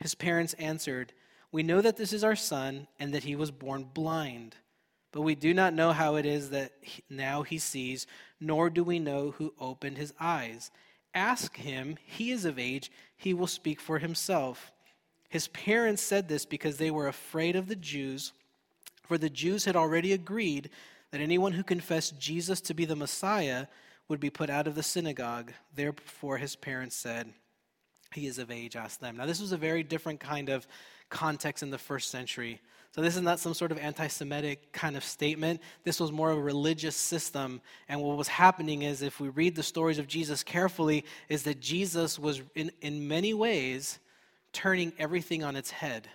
His 0.00 0.14
parents 0.14 0.54
answered, 0.54 1.12
We 1.52 1.62
know 1.62 1.80
that 1.80 1.96
this 1.96 2.12
is 2.12 2.24
our 2.24 2.36
son 2.36 2.88
and 2.98 3.14
that 3.14 3.24
he 3.24 3.36
was 3.36 3.50
born 3.50 3.84
blind. 3.94 4.56
But 5.12 5.22
we 5.22 5.36
do 5.36 5.54
not 5.54 5.74
know 5.74 5.92
how 5.92 6.16
it 6.16 6.26
is 6.26 6.50
that 6.50 6.72
now 7.08 7.42
he 7.42 7.58
sees, 7.58 8.08
nor 8.40 8.68
do 8.68 8.82
we 8.82 8.98
know 8.98 9.30
who 9.30 9.54
opened 9.60 9.96
his 9.96 10.12
eyes. 10.18 10.72
Ask 11.14 11.56
him, 11.56 11.96
he 12.04 12.32
is 12.32 12.44
of 12.44 12.58
age, 12.58 12.90
he 13.16 13.32
will 13.32 13.46
speak 13.46 13.80
for 13.80 14.00
himself. 14.00 14.72
His 15.34 15.48
parents 15.48 16.00
said 16.00 16.28
this 16.28 16.46
because 16.46 16.76
they 16.76 16.92
were 16.92 17.08
afraid 17.08 17.56
of 17.56 17.66
the 17.66 17.74
Jews, 17.74 18.32
for 19.02 19.18
the 19.18 19.28
Jews 19.28 19.64
had 19.64 19.74
already 19.74 20.12
agreed 20.12 20.70
that 21.10 21.20
anyone 21.20 21.50
who 21.50 21.64
confessed 21.64 22.20
Jesus 22.20 22.60
to 22.60 22.72
be 22.72 22.84
the 22.84 22.94
Messiah 22.94 23.66
would 24.06 24.20
be 24.20 24.30
put 24.30 24.48
out 24.48 24.68
of 24.68 24.76
the 24.76 24.82
synagogue. 24.84 25.52
Therefore, 25.74 26.38
his 26.38 26.54
parents 26.54 26.94
said, 26.94 27.32
He 28.12 28.28
is 28.28 28.38
of 28.38 28.52
age, 28.52 28.76
ask 28.76 29.00
them. 29.00 29.16
Now, 29.16 29.26
this 29.26 29.40
was 29.40 29.50
a 29.50 29.56
very 29.56 29.82
different 29.82 30.20
kind 30.20 30.50
of 30.50 30.68
context 31.08 31.64
in 31.64 31.70
the 31.70 31.78
first 31.78 32.12
century. 32.12 32.60
So, 32.92 33.00
this 33.00 33.16
is 33.16 33.22
not 33.22 33.40
some 33.40 33.54
sort 33.54 33.72
of 33.72 33.78
anti 33.78 34.06
Semitic 34.06 34.70
kind 34.70 34.96
of 34.96 35.02
statement. 35.02 35.60
This 35.82 35.98
was 35.98 36.12
more 36.12 36.30
of 36.30 36.38
a 36.38 36.42
religious 36.42 36.94
system. 36.94 37.60
And 37.88 38.00
what 38.00 38.16
was 38.16 38.28
happening 38.28 38.82
is, 38.82 39.02
if 39.02 39.18
we 39.18 39.30
read 39.30 39.56
the 39.56 39.64
stories 39.64 39.98
of 39.98 40.06
Jesus 40.06 40.44
carefully, 40.44 41.04
is 41.28 41.42
that 41.42 41.58
Jesus 41.58 42.20
was, 42.20 42.40
in, 42.54 42.70
in 42.82 43.08
many 43.08 43.34
ways, 43.34 43.98
turning 44.54 44.92
everything 44.98 45.44
on 45.44 45.56
its 45.56 45.70
head. 45.70 46.08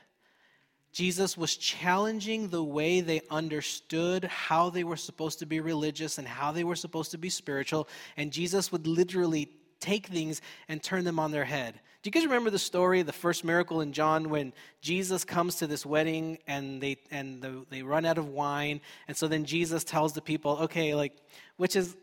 Jesus 0.92 1.38
was 1.38 1.56
challenging 1.56 2.50
the 2.50 2.64
way 2.64 3.02
they 3.02 3.22
understood 3.30 4.26
how 4.26 4.72
they 4.72 4.84
were 4.84 4.98
supposed 4.98 5.38
to 5.40 5.46
be 5.46 5.60
religious 5.60 6.18
and 6.18 6.28
how 6.28 6.52
they 6.52 6.64
were 6.64 6.76
supposed 6.76 7.12
to 7.12 7.20
be 7.20 7.30
spiritual. 7.30 7.88
And 8.18 8.32
Jesus 8.32 8.72
would 8.72 8.88
literally 8.88 9.50
take 9.80 10.08
things 10.08 10.42
and 10.68 10.82
turn 10.82 11.04
them 11.04 11.20
on 11.20 11.32
their 11.32 11.46
head. 11.46 11.80
Do 12.02 12.08
you 12.08 12.12
guys 12.12 12.24
remember 12.24 12.50
the 12.50 12.58
story, 12.58 13.02
the 13.02 13.14
first 13.14 13.44
miracle 13.44 13.82
in 13.82 13.94
John, 13.94 14.30
when 14.30 14.54
Jesus 14.82 15.24
comes 15.26 15.56
to 15.58 15.68
this 15.68 15.86
wedding 15.86 16.40
and 16.48 16.82
they 16.82 16.98
and 17.12 17.42
the, 17.42 17.66
they 17.70 17.84
run 17.84 18.06
out 18.06 18.18
of 18.18 18.30
wine, 18.30 18.82
and 19.08 19.16
so 19.16 19.28
then 19.28 19.46
Jesus 19.46 19.84
tells 19.84 20.14
the 20.14 20.22
people, 20.22 20.60
okay, 20.62 20.96
like, 20.96 21.14
which 21.58 21.76
is 21.76 21.96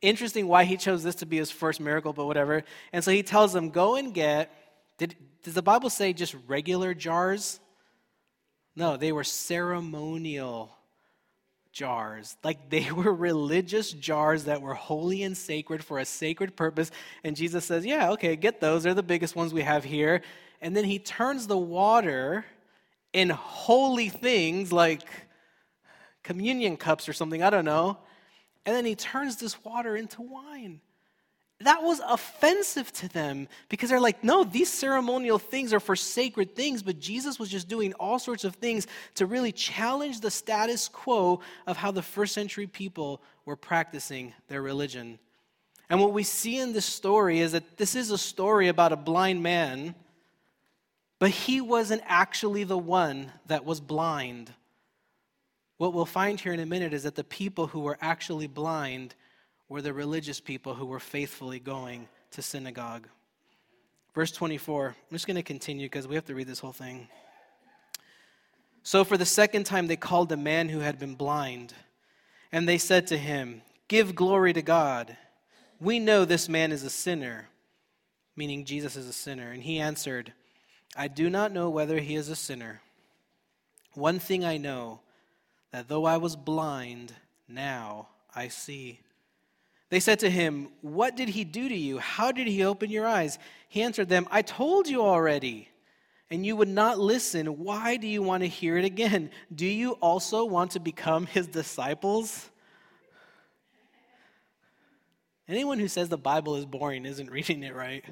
interesting 0.00 0.48
why 0.48 0.64
he 0.64 0.76
chose 0.76 1.02
this 1.02 1.16
to 1.16 1.26
be 1.26 1.36
his 1.36 1.50
first 1.50 1.80
miracle, 1.80 2.12
but 2.12 2.26
whatever. 2.26 2.64
And 2.92 3.04
so 3.04 3.10
he 3.10 3.22
tells 3.22 3.52
them, 3.52 3.70
go 3.70 3.94
and 3.96 4.12
get. 4.12 4.50
Did 5.02 5.16
does 5.42 5.54
the 5.54 5.62
Bible 5.62 5.90
say 5.90 6.12
just 6.12 6.36
regular 6.46 6.94
jars? 6.94 7.58
No, 8.76 8.96
they 8.96 9.10
were 9.10 9.24
ceremonial 9.24 10.70
jars. 11.72 12.36
Like 12.44 12.70
they 12.70 12.92
were 12.92 13.12
religious 13.12 13.90
jars 13.90 14.44
that 14.44 14.62
were 14.62 14.74
holy 14.74 15.24
and 15.24 15.36
sacred 15.36 15.84
for 15.84 15.98
a 15.98 16.04
sacred 16.04 16.54
purpose. 16.54 16.92
And 17.24 17.34
Jesus 17.34 17.64
says, 17.64 17.84
Yeah, 17.84 18.12
okay, 18.12 18.36
get 18.36 18.60
those. 18.60 18.84
They're 18.84 18.94
the 18.94 19.02
biggest 19.02 19.34
ones 19.34 19.52
we 19.52 19.62
have 19.62 19.82
here. 19.82 20.22
And 20.60 20.76
then 20.76 20.84
he 20.84 21.00
turns 21.00 21.48
the 21.48 21.58
water 21.58 22.44
in 23.12 23.28
holy 23.28 24.08
things 24.08 24.72
like 24.72 25.02
communion 26.22 26.76
cups 26.76 27.08
or 27.08 27.12
something, 27.12 27.42
I 27.42 27.50
don't 27.50 27.64
know. 27.64 27.98
And 28.64 28.76
then 28.76 28.84
he 28.84 28.94
turns 28.94 29.38
this 29.38 29.64
water 29.64 29.96
into 29.96 30.22
wine. 30.22 30.80
That 31.64 31.82
was 31.82 32.00
offensive 32.00 32.92
to 32.94 33.08
them 33.08 33.48
because 33.68 33.90
they're 33.90 34.00
like, 34.00 34.24
no, 34.24 34.44
these 34.44 34.70
ceremonial 34.70 35.38
things 35.38 35.72
are 35.72 35.80
for 35.80 35.96
sacred 35.96 36.56
things, 36.56 36.82
but 36.82 36.98
Jesus 36.98 37.38
was 37.38 37.48
just 37.48 37.68
doing 37.68 37.92
all 37.94 38.18
sorts 38.18 38.44
of 38.44 38.56
things 38.56 38.86
to 39.16 39.26
really 39.26 39.52
challenge 39.52 40.20
the 40.20 40.30
status 40.30 40.88
quo 40.88 41.40
of 41.66 41.76
how 41.76 41.90
the 41.90 42.02
first 42.02 42.34
century 42.34 42.66
people 42.66 43.22
were 43.44 43.56
practicing 43.56 44.32
their 44.48 44.62
religion. 44.62 45.18
And 45.88 46.00
what 46.00 46.12
we 46.12 46.22
see 46.22 46.58
in 46.58 46.72
this 46.72 46.86
story 46.86 47.40
is 47.40 47.52
that 47.52 47.76
this 47.76 47.94
is 47.94 48.10
a 48.10 48.18
story 48.18 48.68
about 48.68 48.92
a 48.92 48.96
blind 48.96 49.42
man, 49.42 49.94
but 51.18 51.30
he 51.30 51.60
wasn't 51.60 52.02
actually 52.06 52.64
the 52.64 52.78
one 52.78 53.30
that 53.46 53.64
was 53.64 53.80
blind. 53.80 54.52
What 55.76 55.92
we'll 55.92 56.06
find 56.06 56.40
here 56.40 56.52
in 56.52 56.60
a 56.60 56.66
minute 56.66 56.94
is 56.94 57.02
that 57.02 57.14
the 57.14 57.24
people 57.24 57.66
who 57.66 57.80
were 57.80 57.98
actually 58.00 58.46
blind 58.46 59.14
were 59.72 59.82
the 59.82 59.92
religious 59.92 60.38
people 60.38 60.74
who 60.74 60.84
were 60.84 61.00
faithfully 61.00 61.58
going 61.58 62.06
to 62.30 62.42
synagogue. 62.42 63.08
Verse 64.14 64.30
24, 64.30 64.88
I'm 64.88 64.94
just 65.14 65.26
going 65.26 65.36
to 65.36 65.42
continue 65.42 65.86
because 65.86 66.06
we 66.06 66.14
have 66.14 66.26
to 66.26 66.34
read 66.34 66.46
this 66.46 66.58
whole 66.58 66.72
thing. 66.72 67.08
So, 68.82 69.02
for 69.02 69.16
the 69.16 69.24
second 69.24 69.64
time, 69.64 69.86
they 69.86 69.96
called 69.96 70.28
the 70.28 70.36
man 70.36 70.68
who 70.68 70.80
had 70.80 70.98
been 70.98 71.14
blind, 71.14 71.72
and 72.52 72.68
they 72.68 72.76
said 72.76 73.06
to 73.06 73.16
him, 73.16 73.62
Give 73.88 74.14
glory 74.14 74.52
to 74.52 74.60
God. 74.60 75.16
We 75.80 75.98
know 75.98 76.24
this 76.24 76.48
man 76.48 76.70
is 76.70 76.82
a 76.82 76.90
sinner, 76.90 77.48
meaning 78.36 78.66
Jesus 78.66 78.94
is 78.94 79.08
a 79.08 79.12
sinner. 79.12 79.52
And 79.52 79.62
he 79.62 79.78
answered, 79.78 80.32
I 80.94 81.08
do 81.08 81.30
not 81.30 81.52
know 81.52 81.70
whether 81.70 81.98
he 81.98 82.14
is 82.14 82.28
a 82.28 82.36
sinner. 82.36 82.82
One 83.94 84.18
thing 84.18 84.44
I 84.44 84.58
know, 84.58 85.00
that 85.70 85.88
though 85.88 86.04
I 86.04 86.18
was 86.18 86.36
blind, 86.36 87.14
now 87.48 88.08
I 88.34 88.48
see. 88.48 89.00
They 89.92 90.00
said 90.00 90.20
to 90.20 90.30
him, 90.30 90.68
What 90.80 91.16
did 91.16 91.28
he 91.28 91.44
do 91.44 91.68
to 91.68 91.76
you? 91.76 91.98
How 91.98 92.32
did 92.32 92.46
he 92.46 92.64
open 92.64 92.88
your 92.88 93.06
eyes? 93.06 93.38
He 93.68 93.82
answered 93.82 94.08
them, 94.08 94.26
I 94.30 94.40
told 94.40 94.88
you 94.88 95.02
already, 95.02 95.68
and 96.30 96.46
you 96.46 96.56
would 96.56 96.70
not 96.70 96.98
listen. 96.98 97.58
Why 97.58 97.98
do 97.98 98.08
you 98.08 98.22
want 98.22 98.42
to 98.42 98.48
hear 98.48 98.78
it 98.78 98.86
again? 98.86 99.28
Do 99.54 99.66
you 99.66 99.92
also 100.00 100.46
want 100.46 100.70
to 100.70 100.80
become 100.80 101.26
his 101.26 101.46
disciples? 101.46 102.48
Anyone 105.46 105.78
who 105.78 105.88
says 105.88 106.08
the 106.08 106.16
Bible 106.16 106.56
is 106.56 106.64
boring 106.64 107.04
isn't 107.04 107.30
reading 107.30 107.62
it 107.62 107.74
right. 107.74 108.02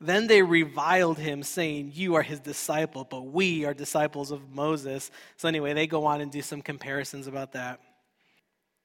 Then 0.00 0.26
they 0.26 0.42
reviled 0.42 1.20
him, 1.20 1.44
saying, 1.44 1.92
You 1.94 2.16
are 2.16 2.22
his 2.22 2.40
disciple, 2.40 3.04
but 3.04 3.26
we 3.26 3.64
are 3.64 3.74
disciples 3.74 4.32
of 4.32 4.50
Moses. 4.52 5.12
So, 5.36 5.46
anyway, 5.46 5.72
they 5.72 5.86
go 5.86 6.04
on 6.04 6.20
and 6.20 6.32
do 6.32 6.42
some 6.42 6.62
comparisons 6.62 7.28
about 7.28 7.52
that. 7.52 7.78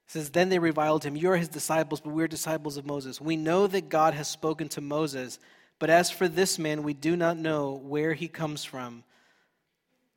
Says, 0.10 0.32
Then 0.32 0.50
they 0.50 0.58
reviled 0.58 1.04
him, 1.04 1.16
You 1.16 1.30
are 1.30 1.38
his 1.38 1.50
disciples, 1.50 2.02
but 2.02 2.14
we're 2.14 2.28
disciples 2.28 2.78
of 2.78 2.86
Moses. 2.86 3.22
We 3.22 3.36
know 3.36 3.68
that 3.68 3.90
God 3.90 4.16
has 4.16 4.28
spoken 4.28 4.68
to 4.70 4.82
Moses, 4.82 5.38
but 5.78 5.92
as 5.92 6.10
for 6.10 6.28
this 6.28 6.58
man, 6.58 6.82
we 6.82 6.96
do 6.96 7.16
not 7.16 7.38
know 7.38 7.74
where 7.74 8.16
he 8.16 8.28
comes 8.28 8.66
from. 8.66 9.04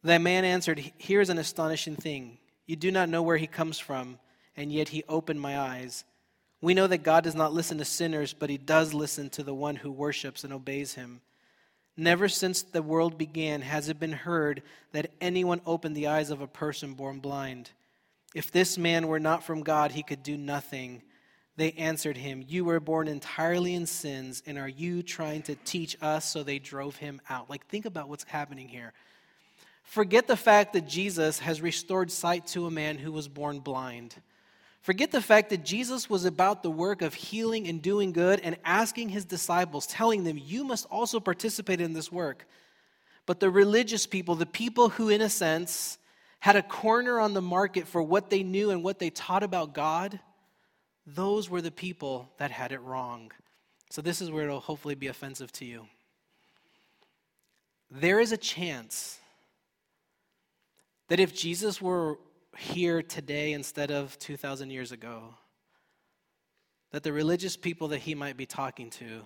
That 0.02 0.22
man 0.22 0.46
answered, 0.46 0.92
Here's 0.96 1.28
an 1.28 1.36
astonishing 1.36 1.96
thing. 1.96 2.38
You 2.64 2.74
do 2.74 2.90
not 2.90 3.10
know 3.10 3.22
where 3.22 3.36
he 3.36 3.46
comes 3.46 3.78
from, 3.78 4.18
and 4.56 4.72
yet 4.72 4.88
he 4.88 5.04
opened 5.10 5.42
my 5.42 5.60
eyes. 5.60 6.04
We 6.62 6.72
know 6.72 6.86
that 6.86 7.02
God 7.02 7.22
does 7.22 7.34
not 7.34 7.52
listen 7.52 7.76
to 7.76 7.84
sinners, 7.84 8.32
but 8.32 8.48
he 8.48 8.56
does 8.56 8.94
listen 8.94 9.28
to 9.30 9.42
the 9.42 9.52
one 9.52 9.76
who 9.76 9.92
worships 9.92 10.42
and 10.42 10.54
obeys 10.54 10.94
him. 10.94 11.20
Never 11.98 12.30
since 12.30 12.62
the 12.62 12.82
world 12.82 13.18
began 13.18 13.60
has 13.60 13.90
it 13.90 14.00
been 14.00 14.12
heard 14.12 14.62
that 14.92 15.10
anyone 15.20 15.60
opened 15.66 15.94
the 15.94 16.06
eyes 16.06 16.30
of 16.30 16.40
a 16.40 16.46
person 16.46 16.94
born 16.94 17.18
blind. 17.18 17.72
If 18.34 18.50
this 18.50 18.78
man 18.78 19.08
were 19.08 19.20
not 19.20 19.44
from 19.44 19.62
God, 19.62 19.92
he 19.92 20.02
could 20.02 20.22
do 20.22 20.36
nothing. 20.36 21.02
They 21.56 21.72
answered 21.72 22.16
him, 22.16 22.44
You 22.46 22.64
were 22.64 22.80
born 22.80 23.08
entirely 23.08 23.74
in 23.74 23.86
sins, 23.86 24.42
and 24.46 24.58
are 24.58 24.68
you 24.68 25.02
trying 25.02 25.42
to 25.42 25.54
teach 25.54 25.96
us? 26.00 26.24
So 26.30 26.42
they 26.42 26.58
drove 26.58 26.96
him 26.96 27.20
out. 27.28 27.50
Like, 27.50 27.66
think 27.66 27.84
about 27.84 28.08
what's 28.08 28.24
happening 28.24 28.68
here. 28.68 28.92
Forget 29.84 30.26
the 30.26 30.36
fact 30.36 30.72
that 30.72 30.88
Jesus 30.88 31.38
has 31.40 31.60
restored 31.60 32.10
sight 32.10 32.46
to 32.48 32.66
a 32.66 32.70
man 32.70 32.96
who 32.96 33.12
was 33.12 33.28
born 33.28 33.60
blind. 33.60 34.14
Forget 34.80 35.12
the 35.12 35.20
fact 35.20 35.50
that 35.50 35.64
Jesus 35.64 36.08
was 36.08 36.24
about 36.24 36.62
the 36.62 36.70
work 36.70 37.02
of 37.02 37.14
healing 37.14 37.68
and 37.68 37.82
doing 37.82 38.12
good 38.12 38.40
and 38.40 38.56
asking 38.64 39.10
his 39.10 39.24
disciples, 39.24 39.86
telling 39.86 40.24
them, 40.24 40.38
You 40.38 40.64
must 40.64 40.86
also 40.90 41.20
participate 41.20 41.80
in 41.80 41.92
this 41.92 42.10
work. 42.10 42.46
But 43.26 43.38
the 43.38 43.50
religious 43.50 44.06
people, 44.06 44.34
the 44.34 44.46
people 44.46 44.88
who, 44.88 45.08
in 45.08 45.20
a 45.20 45.28
sense, 45.28 45.98
had 46.42 46.56
a 46.56 46.62
corner 46.62 47.20
on 47.20 47.34
the 47.34 47.40
market 47.40 47.86
for 47.86 48.02
what 48.02 48.28
they 48.28 48.42
knew 48.42 48.70
and 48.70 48.82
what 48.82 48.98
they 48.98 49.10
taught 49.10 49.42
about 49.42 49.72
God, 49.72 50.18
those 51.06 51.48
were 51.48 51.62
the 51.62 51.70
people 51.70 52.32
that 52.38 52.50
had 52.50 52.72
it 52.72 52.80
wrong. 52.80 53.30
So, 53.90 54.02
this 54.02 54.20
is 54.20 54.30
where 54.30 54.44
it'll 54.44 54.60
hopefully 54.60 54.94
be 54.94 55.06
offensive 55.06 55.52
to 55.52 55.64
you. 55.64 55.86
There 57.90 58.20
is 58.20 58.32
a 58.32 58.36
chance 58.36 59.18
that 61.08 61.20
if 61.20 61.34
Jesus 61.34 61.80
were 61.80 62.18
here 62.56 63.02
today 63.02 63.52
instead 63.52 63.90
of 63.90 64.18
2,000 64.18 64.70
years 64.70 64.92
ago. 64.92 65.34
That 66.90 67.02
the 67.02 67.12
religious 67.12 67.56
people 67.56 67.88
that 67.88 68.00
he 68.00 68.14
might 68.14 68.36
be 68.36 68.46
talking 68.46 68.90
to 68.90 69.22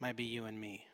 might 0.00 0.16
be 0.16 0.24
you 0.24 0.44
and 0.44 0.60
me. 0.60 0.86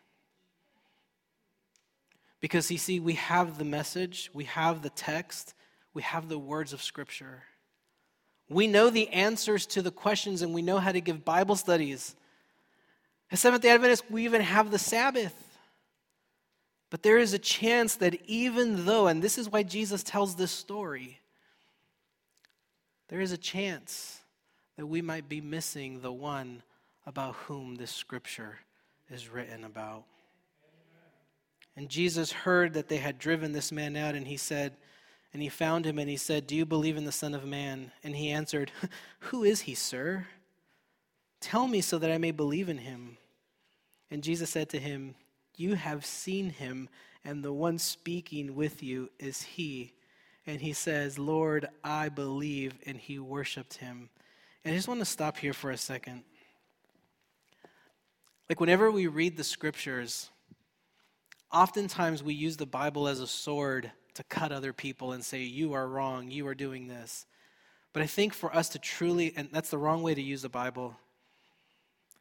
Because 2.40 2.70
you 2.70 2.78
see, 2.78 3.00
we 3.00 3.14
have 3.14 3.58
the 3.58 3.64
message, 3.64 4.30
we 4.32 4.44
have 4.44 4.82
the 4.82 4.90
text, 4.90 5.54
we 5.92 6.02
have 6.02 6.28
the 6.28 6.38
words 6.38 6.72
of 6.72 6.82
Scripture. 6.82 7.42
We 8.48 8.66
know 8.66 8.90
the 8.90 9.08
answers 9.08 9.66
to 9.66 9.82
the 9.82 9.90
questions 9.90 10.42
and 10.42 10.54
we 10.54 10.62
know 10.62 10.78
how 10.78 10.92
to 10.92 11.00
give 11.00 11.24
Bible 11.24 11.56
studies. 11.56 12.14
As 13.30 13.40
Seventh 13.40 13.62
day 13.62 13.70
Adventists, 13.70 14.08
we 14.08 14.24
even 14.24 14.40
have 14.40 14.70
the 14.70 14.78
Sabbath. 14.78 15.34
But 16.90 17.02
there 17.02 17.18
is 17.18 17.34
a 17.34 17.38
chance 17.38 17.96
that 17.96 18.18
even 18.26 18.86
though, 18.86 19.08
and 19.08 19.20
this 19.20 19.36
is 19.36 19.50
why 19.50 19.62
Jesus 19.62 20.02
tells 20.02 20.36
this 20.36 20.50
story, 20.50 21.20
there 23.08 23.20
is 23.20 23.32
a 23.32 23.38
chance 23.38 24.20
that 24.76 24.86
we 24.86 25.02
might 25.02 25.28
be 25.28 25.40
missing 25.40 26.00
the 26.00 26.12
one 26.12 26.62
about 27.06 27.34
whom 27.34 27.74
this 27.74 27.90
scripture 27.90 28.58
is 29.10 29.28
written 29.28 29.64
about. 29.64 30.04
And 31.78 31.88
Jesus 31.88 32.32
heard 32.32 32.74
that 32.74 32.88
they 32.88 32.96
had 32.96 33.18
driven 33.20 33.52
this 33.52 33.70
man 33.70 33.96
out, 33.96 34.16
and 34.16 34.26
he 34.26 34.36
said, 34.36 34.76
and 35.32 35.40
he 35.40 35.48
found 35.48 35.86
him 35.86 35.98
and 35.98 36.10
he 36.10 36.16
said, 36.16 36.46
Do 36.46 36.56
you 36.56 36.66
believe 36.66 36.96
in 36.96 37.04
the 37.04 37.12
Son 37.12 37.34
of 37.34 37.44
Man? 37.44 37.92
And 38.02 38.16
he 38.16 38.30
answered, 38.30 38.72
Who 39.20 39.44
is 39.44 39.60
he, 39.60 39.74
sir? 39.74 40.26
Tell 41.40 41.68
me 41.68 41.80
so 41.80 41.98
that 41.98 42.10
I 42.10 42.18
may 42.18 42.32
believe 42.32 42.68
in 42.68 42.78
him. 42.78 43.18
And 44.10 44.24
Jesus 44.24 44.50
said 44.50 44.70
to 44.70 44.78
him, 44.80 45.14
You 45.56 45.76
have 45.76 46.04
seen 46.04 46.50
him, 46.50 46.88
and 47.24 47.44
the 47.44 47.52
one 47.52 47.78
speaking 47.78 48.56
with 48.56 48.82
you 48.82 49.10
is 49.20 49.42
he 49.42 49.92
and 50.48 50.62
he 50.62 50.72
says, 50.72 51.18
Lord, 51.18 51.68
I 51.84 52.08
believe, 52.08 52.72
and 52.86 52.96
he 52.96 53.18
worshiped 53.18 53.76
him. 53.76 54.08
And 54.64 54.72
I 54.72 54.76
just 54.76 54.88
want 54.88 55.00
to 55.00 55.06
stop 55.06 55.36
here 55.36 55.52
for 55.52 55.70
a 55.70 55.76
second. 55.76 56.22
Like, 58.48 58.58
whenever 58.58 58.90
we 58.90 59.08
read 59.08 59.36
the 59.36 59.44
scriptures, 59.44 60.30
oftentimes 61.52 62.22
we 62.22 62.34
use 62.34 62.56
the 62.56 62.66
Bible 62.66 63.08
as 63.08 63.20
a 63.20 63.26
sword 63.26 63.90
to 64.14 64.24
cut 64.24 64.52
other 64.52 64.72
people 64.72 65.12
and 65.12 65.24
say, 65.24 65.42
You 65.42 65.74
are 65.74 65.86
wrong, 65.86 66.30
you 66.30 66.46
are 66.48 66.54
doing 66.54 66.88
this. 66.88 67.26
But 67.92 68.02
I 68.02 68.06
think 68.06 68.34
for 68.34 68.54
us 68.54 68.68
to 68.70 68.78
truly, 68.78 69.32
and 69.36 69.48
that's 69.52 69.70
the 69.70 69.78
wrong 69.78 70.02
way 70.02 70.14
to 70.14 70.22
use 70.22 70.42
the 70.42 70.48
Bible, 70.48 70.96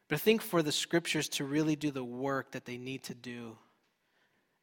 but 0.08 0.16
I 0.16 0.18
think 0.18 0.40
for 0.40 0.62
the 0.62 0.72
scriptures 0.72 1.28
to 1.30 1.44
really 1.44 1.76
do 1.76 1.90
the 1.90 2.04
work 2.04 2.52
that 2.52 2.64
they 2.64 2.78
need 2.78 3.02
to 3.04 3.14
do, 3.14 3.58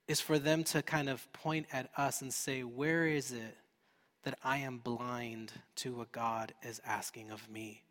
is 0.08 0.21
for 0.21 0.39
them 0.39 0.63
to 0.63 0.82
kind 0.82 1.10
of 1.10 1.32
point 1.34 1.67
at 1.71 1.89
us 1.97 2.21
and 2.21 2.34
say, 2.34 2.63
Where 2.63 3.06
is 3.06 3.32
it 3.32 3.58
that 4.23 4.38
I 4.43 4.58
am 4.58 4.80
blind 4.80 5.51
to 5.78 5.93
what 5.93 6.12
God 6.12 6.54
is 6.63 6.82
asking 6.86 7.32
of 7.32 7.49
me? 7.49 7.84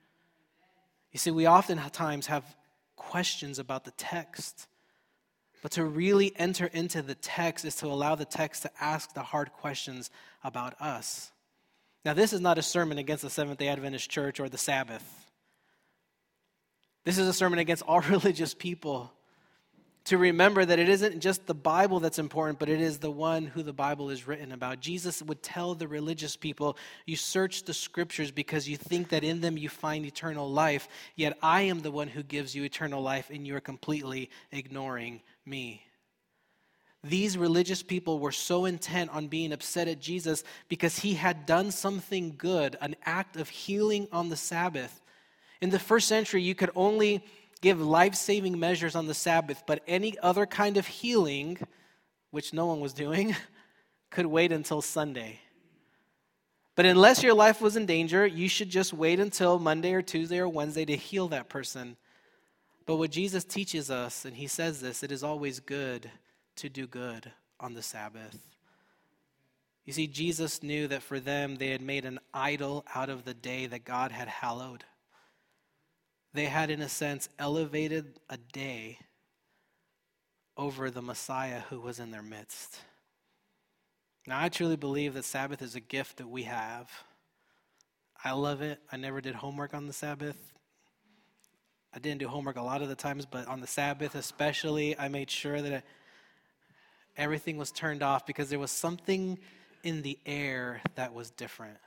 You 1.12 1.18
see, 1.18 1.30
we 1.30 1.46
oftentimes 1.46 2.26
have 2.26 2.44
questions 2.96 3.58
about 3.58 3.84
the 3.84 3.92
text, 3.92 4.66
but 5.64 5.72
to 5.72 5.84
really 5.86 6.30
enter 6.36 6.66
into 6.66 7.00
the 7.00 7.14
text 7.14 7.64
is 7.64 7.74
to 7.76 7.86
allow 7.86 8.14
the 8.14 8.26
text 8.26 8.60
to 8.60 8.70
ask 8.82 9.14
the 9.14 9.22
hard 9.22 9.50
questions 9.50 10.10
about 10.44 10.78
us. 10.78 11.32
Now, 12.04 12.12
this 12.12 12.34
is 12.34 12.42
not 12.42 12.58
a 12.58 12.62
sermon 12.62 12.98
against 12.98 13.22
the 13.22 13.30
Seventh 13.30 13.60
day 13.60 13.68
Adventist 13.68 14.10
church 14.10 14.40
or 14.40 14.50
the 14.50 14.58
Sabbath. 14.58 15.02
This 17.06 17.16
is 17.16 17.26
a 17.26 17.32
sermon 17.32 17.60
against 17.60 17.82
all 17.84 18.00
religious 18.10 18.52
people 18.52 19.10
to 20.04 20.18
remember 20.18 20.62
that 20.62 20.78
it 20.78 20.90
isn't 20.90 21.20
just 21.20 21.46
the 21.46 21.54
Bible 21.54 21.98
that's 21.98 22.18
important, 22.18 22.58
but 22.58 22.68
it 22.68 22.82
is 22.82 22.98
the 22.98 23.10
one 23.10 23.46
who 23.46 23.62
the 23.62 23.72
Bible 23.72 24.10
is 24.10 24.28
written 24.28 24.52
about. 24.52 24.80
Jesus 24.80 25.22
would 25.22 25.42
tell 25.42 25.74
the 25.74 25.88
religious 25.88 26.36
people, 26.36 26.76
You 27.06 27.16
search 27.16 27.62
the 27.62 27.72
scriptures 27.72 28.30
because 28.30 28.68
you 28.68 28.76
think 28.76 29.08
that 29.08 29.24
in 29.24 29.40
them 29.40 29.56
you 29.56 29.70
find 29.70 30.04
eternal 30.04 30.50
life, 30.50 30.88
yet 31.16 31.38
I 31.42 31.62
am 31.62 31.80
the 31.80 31.90
one 31.90 32.08
who 32.08 32.22
gives 32.22 32.54
you 32.54 32.64
eternal 32.64 33.00
life, 33.00 33.30
and 33.30 33.46
you 33.46 33.56
are 33.56 33.60
completely 33.60 34.28
ignoring 34.52 35.22
me. 35.46 35.82
these 37.02 37.36
religious 37.36 37.82
people 37.82 38.18
were 38.18 38.32
so 38.32 38.64
intent 38.64 39.10
on 39.10 39.28
being 39.28 39.52
upset 39.52 39.88
at 39.88 40.00
Jesus 40.00 40.42
because 40.68 41.00
he 41.00 41.14
had 41.14 41.44
done 41.44 41.70
something 41.70 42.34
good, 42.38 42.78
an 42.80 42.96
act 43.04 43.36
of 43.36 43.50
healing 43.50 44.08
on 44.10 44.30
the 44.30 44.36
Sabbath. 44.36 45.02
In 45.60 45.68
the 45.68 45.78
first 45.78 46.08
century, 46.08 46.42
you 46.42 46.54
could 46.54 46.70
only 46.74 47.22
give 47.60 47.80
life 47.80 48.14
saving 48.14 48.58
measures 48.58 48.94
on 48.94 49.06
the 49.06 49.14
Sabbath, 49.14 49.64
but 49.66 49.82
any 49.86 50.18
other 50.20 50.46
kind 50.46 50.78
of 50.78 50.86
healing, 50.86 51.58
which 52.30 52.54
no 52.54 52.66
one 52.66 52.80
was 52.80 52.94
doing, 52.94 53.36
could 54.10 54.26
wait 54.26 54.52
until 54.52 54.80
Sunday. 54.80 55.40
But 56.76 56.86
unless 56.86 57.22
your 57.22 57.34
life 57.34 57.60
was 57.60 57.76
in 57.76 57.86
danger, 57.86 58.26
you 58.26 58.48
should 58.48 58.68
just 58.68 58.92
wait 58.92 59.20
until 59.20 59.58
Monday 59.58 59.92
or 59.92 60.02
Tuesday 60.02 60.38
or 60.38 60.48
Wednesday 60.48 60.84
to 60.84 60.96
heal 60.96 61.28
that 61.28 61.48
person. 61.48 61.96
But 62.86 62.96
what 62.96 63.10
Jesus 63.10 63.44
teaches 63.44 63.90
us, 63.90 64.24
and 64.24 64.36
he 64.36 64.46
says 64.46 64.80
this, 64.80 65.02
it 65.02 65.10
is 65.10 65.24
always 65.24 65.60
good 65.60 66.10
to 66.56 66.68
do 66.68 66.86
good 66.86 67.32
on 67.58 67.74
the 67.74 67.82
Sabbath. 67.82 68.38
You 69.84 69.92
see, 69.92 70.06
Jesus 70.06 70.62
knew 70.62 70.86
that 70.88 71.02
for 71.02 71.20
them 71.20 71.56
they 71.56 71.68
had 71.68 71.82
made 71.82 72.04
an 72.04 72.20
idol 72.32 72.84
out 72.94 73.10
of 73.10 73.24
the 73.24 73.34
day 73.34 73.66
that 73.66 73.84
God 73.84 74.12
had 74.12 74.28
hallowed. 74.28 74.84
They 76.32 76.46
had, 76.46 76.70
in 76.70 76.80
a 76.80 76.88
sense, 76.88 77.28
elevated 77.38 78.18
a 78.28 78.36
day 78.36 78.98
over 80.56 80.90
the 80.90 81.02
Messiah 81.02 81.60
who 81.70 81.80
was 81.80 81.98
in 81.98 82.10
their 82.10 82.22
midst. 82.22 82.78
Now, 84.26 84.40
I 84.40 84.48
truly 84.48 84.76
believe 84.76 85.14
that 85.14 85.24
Sabbath 85.24 85.60
is 85.60 85.74
a 85.74 85.80
gift 85.80 86.16
that 86.16 86.28
we 86.28 86.44
have. 86.44 86.90
I 88.24 88.32
love 88.32 88.62
it. 88.62 88.80
I 88.90 88.96
never 88.96 89.20
did 89.20 89.34
homework 89.34 89.74
on 89.74 89.86
the 89.86 89.92
Sabbath. 89.92 90.53
I 91.94 91.98
didn't 91.98 92.18
do 92.18 92.28
homework 92.28 92.56
a 92.56 92.62
lot 92.62 92.82
of 92.82 92.88
the 92.88 92.94
times, 92.94 93.24
but 93.26 93.46
on 93.46 93.60
the 93.60 93.66
Sabbath 93.66 94.14
especially, 94.14 94.98
I 94.98 95.08
made 95.08 95.30
sure 95.30 95.62
that. 95.62 95.84
Everything 97.16 97.56
was 97.56 97.70
turned 97.70 98.02
off 98.02 98.26
because 98.26 98.50
there 98.50 98.58
was 98.58 98.72
something 98.72 99.38
in 99.84 100.02
the 100.02 100.18
air 100.26 100.80
that 100.96 101.14
was 101.14 101.30
different. 101.30 101.78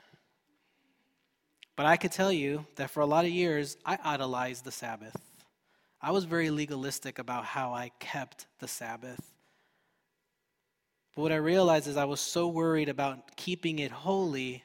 But 1.76 1.86
I 1.86 1.96
could 1.96 2.12
tell 2.12 2.32
you 2.32 2.66
that 2.76 2.90
for 2.90 3.00
a 3.00 3.06
lot 3.06 3.24
of 3.24 3.30
years, 3.30 3.76
I 3.84 3.98
idolized 4.02 4.64
the 4.64 4.72
Sabbath. 4.72 5.16
I 6.00 6.12
was 6.12 6.24
very 6.24 6.50
legalistic 6.50 7.18
about 7.18 7.44
how 7.44 7.74
I 7.74 7.90
kept 7.98 8.46
the 8.58 8.68
Sabbath. 8.68 9.20
But 11.14 11.22
what 11.22 11.32
I 11.32 11.36
realized 11.36 11.86
is 11.86 11.96
I 11.96 12.04
was 12.06 12.20
so 12.20 12.48
worried 12.48 12.88
about 12.88 13.36
keeping 13.36 13.80
it 13.80 13.90
holy 13.90 14.62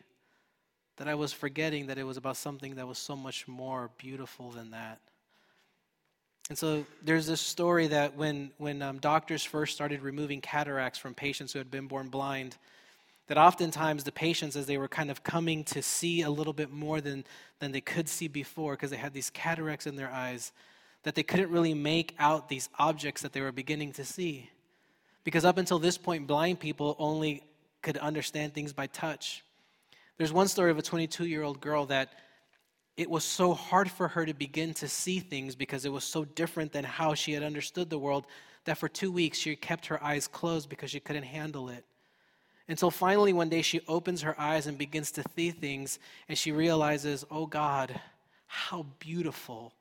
that 0.97 1.07
I 1.07 1.15
was 1.15 1.33
forgetting 1.33 1.87
that 1.87 1.97
it 1.97 2.03
was 2.03 2.17
about 2.17 2.37
something 2.37 2.75
that 2.75 2.87
was 2.87 2.99
so 2.99 3.15
much 3.15 3.47
more 3.47 3.89
beautiful 3.97 4.51
than 4.51 4.71
that. 4.71 5.01
And 6.49 6.57
so 6.57 6.85
there's 7.01 7.25
this 7.25 7.39
story 7.39 7.87
that 7.87 8.15
when, 8.15 8.51
when 8.57 8.81
um, 8.81 8.99
doctors 8.99 9.43
first 9.43 9.73
started 9.73 10.01
removing 10.01 10.41
cataracts 10.41 10.99
from 10.99 11.13
patients 11.13 11.53
who 11.53 11.59
had 11.59 11.71
been 11.71 11.87
born 11.87 12.09
blind, 12.09 12.57
that 13.27 13.37
oftentimes 13.37 14.03
the 14.03 14.11
patients, 14.11 14.55
as 14.55 14.65
they 14.65 14.77
were 14.77 14.89
kind 14.89 15.09
of 15.09 15.23
coming 15.23 15.63
to 15.63 15.81
see 15.81 16.21
a 16.21 16.29
little 16.29 16.51
bit 16.51 16.71
more 16.71 16.99
than, 16.99 17.23
than 17.59 17.71
they 17.71 17.81
could 17.81 18.09
see 18.09 18.27
before, 18.27 18.73
because 18.73 18.91
they 18.91 18.97
had 18.97 19.13
these 19.13 19.29
cataracts 19.29 19.87
in 19.87 19.95
their 19.95 20.11
eyes, 20.11 20.51
that 21.03 21.15
they 21.15 21.23
couldn't 21.23 21.49
really 21.49 21.73
make 21.73 22.13
out 22.19 22.49
these 22.49 22.69
objects 22.77 23.21
that 23.21 23.31
they 23.31 23.41
were 23.41 23.53
beginning 23.53 23.93
to 23.93 24.03
see. 24.03 24.49
Because 25.23 25.45
up 25.45 25.57
until 25.57 25.79
this 25.79 25.97
point, 25.97 26.27
blind 26.27 26.59
people 26.59 26.97
only 26.99 27.43
could 27.81 27.97
understand 27.97 28.53
things 28.53 28.73
by 28.73 28.87
touch. 28.87 29.43
There's 30.17 30.33
one 30.33 30.49
story 30.49 30.71
of 30.71 30.77
a 30.77 30.81
22 30.81 31.25
year 31.25 31.43
old 31.43 31.61
girl 31.61 31.85
that 31.87 32.13
it 32.95 33.09
was 33.09 33.23
so 33.23 33.53
hard 33.53 33.89
for 33.89 34.07
her 34.07 34.25
to 34.25 34.33
begin 34.33 34.73
to 34.75 34.87
see 34.87 35.19
things 35.19 35.55
because 35.55 35.85
it 35.85 35.91
was 35.91 36.03
so 36.03 36.25
different 36.25 36.71
than 36.71 36.83
how 36.83 37.13
she 37.13 37.31
had 37.31 37.43
understood 37.43 37.89
the 37.89 37.97
world 37.97 38.25
that 38.65 38.77
for 38.77 38.87
two 38.87 39.11
weeks 39.11 39.37
she 39.37 39.55
kept 39.55 39.87
her 39.87 40.03
eyes 40.03 40.27
closed 40.27 40.69
because 40.69 40.91
she 40.91 40.99
couldn't 40.99 41.23
handle 41.23 41.69
it. 41.69 41.83
Until 42.67 42.91
finally, 42.91 43.33
one 43.33 43.49
day, 43.49 43.61
she 43.61 43.81
opens 43.87 44.21
her 44.21 44.39
eyes 44.39 44.67
and 44.67 44.77
begins 44.77 45.11
to 45.11 45.23
see 45.35 45.51
things, 45.51 45.99
and 46.29 46.37
she 46.37 46.51
realizes, 46.51 47.25
oh 47.29 47.45
God, 47.45 47.99
how 48.47 48.85
beautiful 48.99 49.73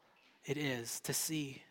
it 0.44 0.56
is 0.56 0.98
to 1.00 1.12
see. 1.12 1.62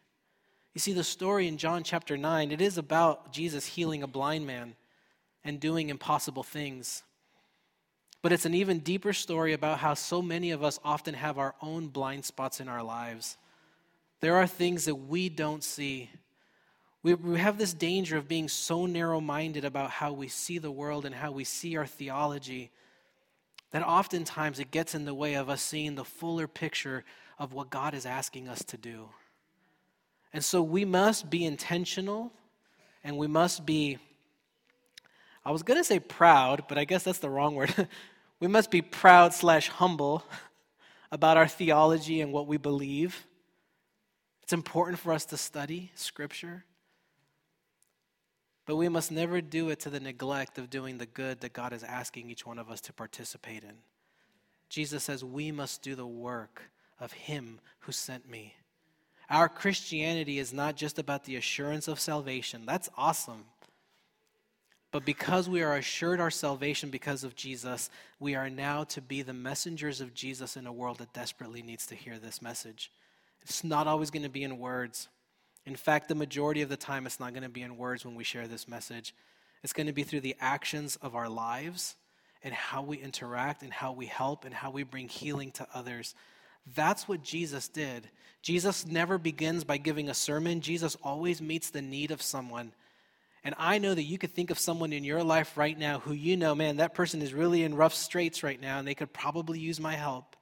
You 0.73 0.79
see, 0.79 0.93
the 0.93 1.03
story 1.03 1.47
in 1.47 1.57
John 1.57 1.83
chapter 1.83 2.15
9, 2.15 2.51
it 2.51 2.61
is 2.61 2.77
about 2.77 3.33
Jesus 3.33 3.65
healing 3.65 4.03
a 4.03 4.07
blind 4.07 4.47
man 4.47 4.75
and 5.43 5.59
doing 5.59 5.89
impossible 5.89 6.43
things. 6.43 7.03
But 8.21 8.31
it's 8.31 8.45
an 8.45 8.53
even 8.53 8.79
deeper 8.79 9.13
story 9.13 9.53
about 9.53 9.79
how 9.79 9.95
so 9.95 10.21
many 10.21 10.51
of 10.51 10.63
us 10.63 10.79
often 10.83 11.15
have 11.15 11.39
our 11.39 11.55
own 11.61 11.87
blind 11.87 12.25
spots 12.25 12.59
in 12.59 12.67
our 12.67 12.83
lives. 12.83 13.37
There 14.19 14.35
are 14.35 14.47
things 14.47 14.85
that 14.85 14.95
we 14.95 15.29
don't 15.29 15.63
see. 15.63 16.09
We, 17.01 17.15
we 17.15 17.39
have 17.39 17.57
this 17.57 17.73
danger 17.73 18.17
of 18.17 18.27
being 18.27 18.47
so 18.47 18.85
narrow 18.85 19.19
minded 19.19 19.65
about 19.65 19.89
how 19.89 20.13
we 20.13 20.27
see 20.27 20.59
the 20.59 20.69
world 20.69 21.05
and 21.05 21.15
how 21.15 21.31
we 21.31 21.43
see 21.43 21.75
our 21.77 21.87
theology 21.87 22.69
that 23.71 23.83
oftentimes 23.83 24.59
it 24.59 24.69
gets 24.69 24.93
in 24.93 25.05
the 25.05 25.13
way 25.13 25.33
of 25.33 25.49
us 25.49 25.61
seeing 25.61 25.95
the 25.95 26.05
fuller 26.05 26.47
picture 26.47 27.03
of 27.39 27.53
what 27.53 27.69
God 27.69 27.93
is 27.95 28.05
asking 28.05 28.47
us 28.47 28.63
to 28.65 28.77
do. 28.77 29.09
And 30.33 30.43
so 30.43 30.61
we 30.61 30.85
must 30.85 31.29
be 31.29 31.43
intentional 31.45 32.31
and 33.03 33.17
we 33.17 33.27
must 33.27 33.65
be, 33.65 33.97
I 35.43 35.51
was 35.51 35.63
going 35.63 35.79
to 35.79 35.83
say 35.83 35.99
proud, 35.99 36.65
but 36.67 36.77
I 36.77 36.85
guess 36.85 37.03
that's 37.03 37.19
the 37.19 37.29
wrong 37.29 37.55
word. 37.55 37.73
We 38.41 38.47
must 38.47 38.71
be 38.71 38.81
proud 38.81 39.33
slash 39.33 39.69
humble 39.69 40.25
about 41.11 41.37
our 41.37 41.47
theology 41.47 42.21
and 42.21 42.33
what 42.33 42.47
we 42.47 42.57
believe. 42.57 43.27
It's 44.41 44.51
important 44.51 44.99
for 44.99 45.13
us 45.13 45.25
to 45.25 45.37
study 45.37 45.91
Scripture. 45.93 46.65
But 48.65 48.77
we 48.77 48.89
must 48.89 49.11
never 49.11 49.41
do 49.41 49.69
it 49.69 49.79
to 49.81 49.91
the 49.91 49.99
neglect 49.99 50.57
of 50.57 50.71
doing 50.71 50.97
the 50.97 51.05
good 51.05 51.41
that 51.41 51.53
God 51.53 51.71
is 51.71 51.83
asking 51.83 52.29
each 52.29 52.45
one 52.45 52.57
of 52.57 52.71
us 52.71 52.81
to 52.81 52.93
participate 52.93 53.63
in. 53.63 53.75
Jesus 54.69 55.03
says 55.03 55.23
we 55.23 55.51
must 55.51 55.83
do 55.83 55.93
the 55.93 56.07
work 56.07 56.63
of 56.99 57.11
Him 57.11 57.59
who 57.81 57.91
sent 57.91 58.27
me. 58.27 58.55
Our 59.29 59.49
Christianity 59.49 60.39
is 60.39 60.51
not 60.51 60.75
just 60.75 60.97
about 60.97 61.25
the 61.25 61.35
assurance 61.35 61.87
of 61.87 61.99
salvation. 61.99 62.63
That's 62.65 62.89
awesome. 62.97 63.45
But 64.91 65.05
because 65.05 65.47
we 65.47 65.63
are 65.63 65.77
assured 65.77 66.19
our 66.19 66.29
salvation 66.29 66.89
because 66.89 67.23
of 67.23 67.35
Jesus, 67.35 67.89
we 68.19 68.35
are 68.35 68.49
now 68.49 68.83
to 68.85 69.01
be 69.01 69.21
the 69.21 69.33
messengers 69.33 70.01
of 70.01 70.13
Jesus 70.13 70.57
in 70.57 70.67
a 70.67 70.73
world 70.73 70.97
that 70.97 71.13
desperately 71.13 71.61
needs 71.61 71.85
to 71.87 71.95
hear 71.95 72.19
this 72.19 72.41
message. 72.41 72.91
It's 73.41 73.63
not 73.63 73.87
always 73.87 74.11
going 74.11 74.23
to 74.23 74.29
be 74.29 74.43
in 74.43 74.59
words. 74.59 75.07
In 75.65 75.75
fact, 75.75 76.09
the 76.09 76.15
majority 76.15 76.61
of 76.61 76.69
the 76.69 76.77
time, 76.77 77.05
it's 77.05 77.19
not 77.19 77.33
going 77.33 77.43
to 77.43 77.49
be 77.49 77.61
in 77.61 77.77
words 77.77 78.03
when 78.03 78.15
we 78.15 78.25
share 78.25 78.47
this 78.47 78.67
message. 78.67 79.15
It's 79.63 79.73
going 79.73 79.87
to 79.87 79.93
be 79.93 80.03
through 80.03 80.21
the 80.21 80.35
actions 80.41 80.97
of 80.97 81.15
our 81.15 81.29
lives 81.29 81.95
and 82.43 82.53
how 82.53 82.81
we 82.81 82.97
interact 82.97 83.63
and 83.63 83.71
how 83.71 83.93
we 83.93 84.07
help 84.07 84.43
and 84.43 84.53
how 84.53 84.71
we 84.71 84.83
bring 84.83 85.07
healing 85.07 85.51
to 85.51 85.67
others. 85.73 86.15
That's 86.75 87.07
what 87.07 87.23
Jesus 87.23 87.67
did. 87.67 88.09
Jesus 88.41 88.85
never 88.85 89.17
begins 89.17 89.63
by 89.63 89.77
giving 89.77 90.09
a 90.09 90.13
sermon, 90.13 90.61
Jesus 90.61 90.97
always 91.03 91.41
meets 91.41 91.69
the 91.69 91.81
need 91.81 92.11
of 92.11 92.21
someone. 92.21 92.73
And 93.43 93.55
I 93.57 93.79
know 93.79 93.93
that 93.93 94.03
you 94.03 94.17
could 94.17 94.33
think 94.33 94.51
of 94.51 94.59
someone 94.59 94.93
in 94.93 95.03
your 95.03 95.23
life 95.23 95.57
right 95.57 95.77
now 95.77 95.99
who 95.99 96.13
you 96.13 96.37
know, 96.37 96.53
man, 96.53 96.77
that 96.77 96.93
person 96.93 97.21
is 97.21 97.33
really 97.33 97.63
in 97.63 97.75
rough 97.75 97.93
straits 97.93 98.43
right 98.43 98.61
now 98.61 98.77
and 98.77 98.87
they 98.87 98.93
could 98.93 99.11
probably 99.11 99.59
use 99.59 99.79
my 99.79 99.93
help. 99.93 100.35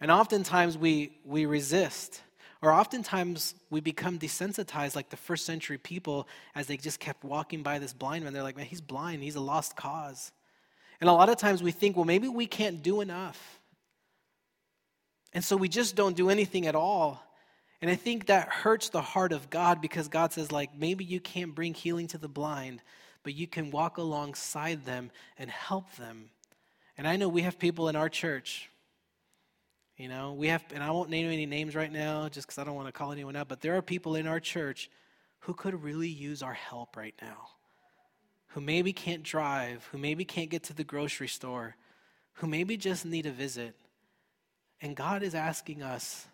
And 0.00 0.10
oftentimes 0.10 0.78
we, 0.78 1.18
we 1.24 1.46
resist, 1.46 2.22
or 2.62 2.72
oftentimes 2.72 3.54
we 3.70 3.80
become 3.80 4.18
desensitized 4.18 4.94
like 4.94 5.10
the 5.10 5.16
first 5.16 5.44
century 5.44 5.78
people 5.78 6.28
as 6.54 6.68
they 6.68 6.76
just 6.76 7.00
kept 7.00 7.24
walking 7.24 7.64
by 7.64 7.80
this 7.80 7.92
blind 7.92 8.22
man. 8.22 8.32
They're 8.32 8.44
like, 8.44 8.56
man, 8.56 8.66
he's 8.66 8.80
blind, 8.80 9.24
he's 9.24 9.34
a 9.34 9.40
lost 9.40 9.74
cause. 9.74 10.30
And 11.00 11.10
a 11.10 11.12
lot 11.12 11.28
of 11.28 11.36
times 11.36 11.62
we 11.62 11.72
think, 11.72 11.96
well, 11.96 12.04
maybe 12.04 12.28
we 12.28 12.46
can't 12.46 12.82
do 12.82 13.00
enough. 13.00 13.60
And 15.32 15.44
so 15.44 15.56
we 15.56 15.68
just 15.68 15.96
don't 15.96 16.16
do 16.16 16.30
anything 16.30 16.66
at 16.66 16.74
all. 16.74 17.22
And 17.80 17.90
I 17.90 17.94
think 17.94 18.26
that 18.26 18.48
hurts 18.48 18.88
the 18.88 19.02
heart 19.02 19.32
of 19.32 19.50
God 19.50 19.80
because 19.80 20.08
God 20.08 20.32
says, 20.32 20.50
like, 20.50 20.76
maybe 20.76 21.04
you 21.04 21.20
can't 21.20 21.54
bring 21.54 21.74
healing 21.74 22.08
to 22.08 22.18
the 22.18 22.28
blind, 22.28 22.82
but 23.22 23.34
you 23.34 23.46
can 23.46 23.70
walk 23.70 23.98
alongside 23.98 24.84
them 24.84 25.10
and 25.38 25.48
help 25.48 25.94
them. 25.94 26.30
And 26.96 27.06
I 27.06 27.16
know 27.16 27.28
we 27.28 27.42
have 27.42 27.58
people 27.58 27.88
in 27.88 27.94
our 27.94 28.08
church. 28.08 28.68
You 29.96 30.08
know, 30.08 30.32
we 30.32 30.48
have, 30.48 30.64
and 30.74 30.82
I 30.82 30.90
won't 30.90 31.10
name 31.10 31.30
any 31.30 31.46
names 31.46 31.76
right 31.76 31.92
now 31.92 32.28
just 32.28 32.46
because 32.46 32.58
I 32.58 32.64
don't 32.64 32.74
want 32.74 32.88
to 32.88 32.92
call 32.92 33.12
anyone 33.12 33.36
out, 33.36 33.48
but 33.48 33.60
there 33.60 33.76
are 33.76 33.82
people 33.82 34.16
in 34.16 34.26
our 34.26 34.40
church 34.40 34.90
who 35.40 35.54
could 35.54 35.82
really 35.82 36.08
use 36.08 36.42
our 36.42 36.54
help 36.54 36.96
right 36.96 37.14
now, 37.22 37.48
who 38.48 38.60
maybe 38.60 38.92
can't 38.92 39.22
drive, 39.22 39.88
who 39.92 39.98
maybe 39.98 40.24
can't 40.24 40.50
get 40.50 40.64
to 40.64 40.72
the 40.72 40.84
grocery 40.84 41.28
store, 41.28 41.76
who 42.34 42.48
maybe 42.48 42.76
just 42.76 43.04
need 43.04 43.26
a 43.26 43.30
visit. 43.30 43.76
And 44.80 44.96
God 44.96 45.22
is 45.22 45.34
asking 45.34 45.82
us 45.82 46.26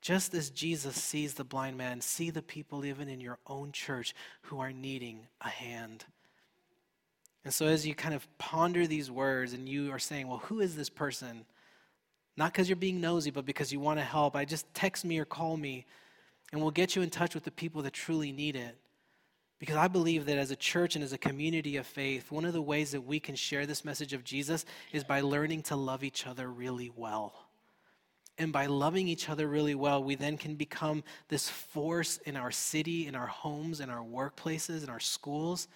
just 0.00 0.34
as 0.34 0.50
Jesus 0.50 0.96
sees 0.96 1.34
the 1.34 1.44
blind 1.44 1.76
man, 1.76 2.00
see 2.00 2.30
the 2.30 2.42
people 2.42 2.84
even 2.84 3.08
in 3.08 3.20
your 3.20 3.38
own 3.46 3.72
church 3.72 4.14
who 4.42 4.60
are 4.60 4.72
needing 4.72 5.26
a 5.40 5.48
hand. 5.48 6.04
And 7.44 7.52
so, 7.52 7.66
as 7.66 7.86
you 7.86 7.94
kind 7.94 8.14
of 8.14 8.26
ponder 8.38 8.86
these 8.86 9.10
words 9.10 9.52
and 9.52 9.68
you 9.68 9.90
are 9.92 9.98
saying, 9.98 10.28
well, 10.28 10.38
who 10.38 10.60
is 10.60 10.76
this 10.76 10.90
person? 10.90 11.44
Not 12.36 12.52
because 12.52 12.68
you're 12.68 12.76
being 12.76 13.00
nosy, 13.00 13.30
but 13.30 13.46
because 13.46 13.72
you 13.72 13.80
want 13.80 13.98
to 13.98 14.04
help, 14.04 14.36
I 14.36 14.44
just 14.44 14.72
text 14.74 15.04
me 15.04 15.18
or 15.18 15.24
call 15.24 15.56
me, 15.56 15.86
and 16.52 16.60
we'll 16.60 16.70
get 16.70 16.94
you 16.94 17.02
in 17.02 17.10
touch 17.10 17.34
with 17.34 17.44
the 17.44 17.50
people 17.50 17.82
that 17.82 17.92
truly 17.92 18.32
need 18.32 18.54
it. 18.54 18.76
Because 19.58 19.76
I 19.76 19.88
believe 19.88 20.26
that 20.26 20.38
as 20.38 20.52
a 20.52 20.56
church 20.56 20.94
and 20.94 21.02
as 21.02 21.12
a 21.12 21.18
community 21.18 21.76
of 21.76 21.86
faith, 21.86 22.30
one 22.30 22.44
of 22.44 22.52
the 22.52 22.62
ways 22.62 22.92
that 22.92 23.00
we 23.00 23.18
can 23.18 23.34
share 23.34 23.66
this 23.66 23.84
message 23.84 24.12
of 24.12 24.22
Jesus 24.22 24.64
is 24.92 25.02
by 25.02 25.20
learning 25.20 25.62
to 25.62 25.74
love 25.74 26.04
each 26.04 26.28
other 26.28 26.48
really 26.48 26.92
well. 26.94 27.47
And 28.38 28.52
by 28.52 28.66
loving 28.66 29.08
each 29.08 29.28
other 29.28 29.48
really 29.48 29.74
well, 29.74 30.02
we 30.02 30.14
then 30.14 30.38
can 30.38 30.54
become 30.54 31.02
this 31.28 31.48
force 31.48 32.18
in 32.18 32.36
our 32.36 32.52
city, 32.52 33.06
in 33.06 33.16
our 33.16 33.26
homes, 33.26 33.80
in 33.80 33.90
our 33.90 34.04
workplaces, 34.04 34.84
in 34.84 34.88
our 34.88 35.00
schools 35.00 35.66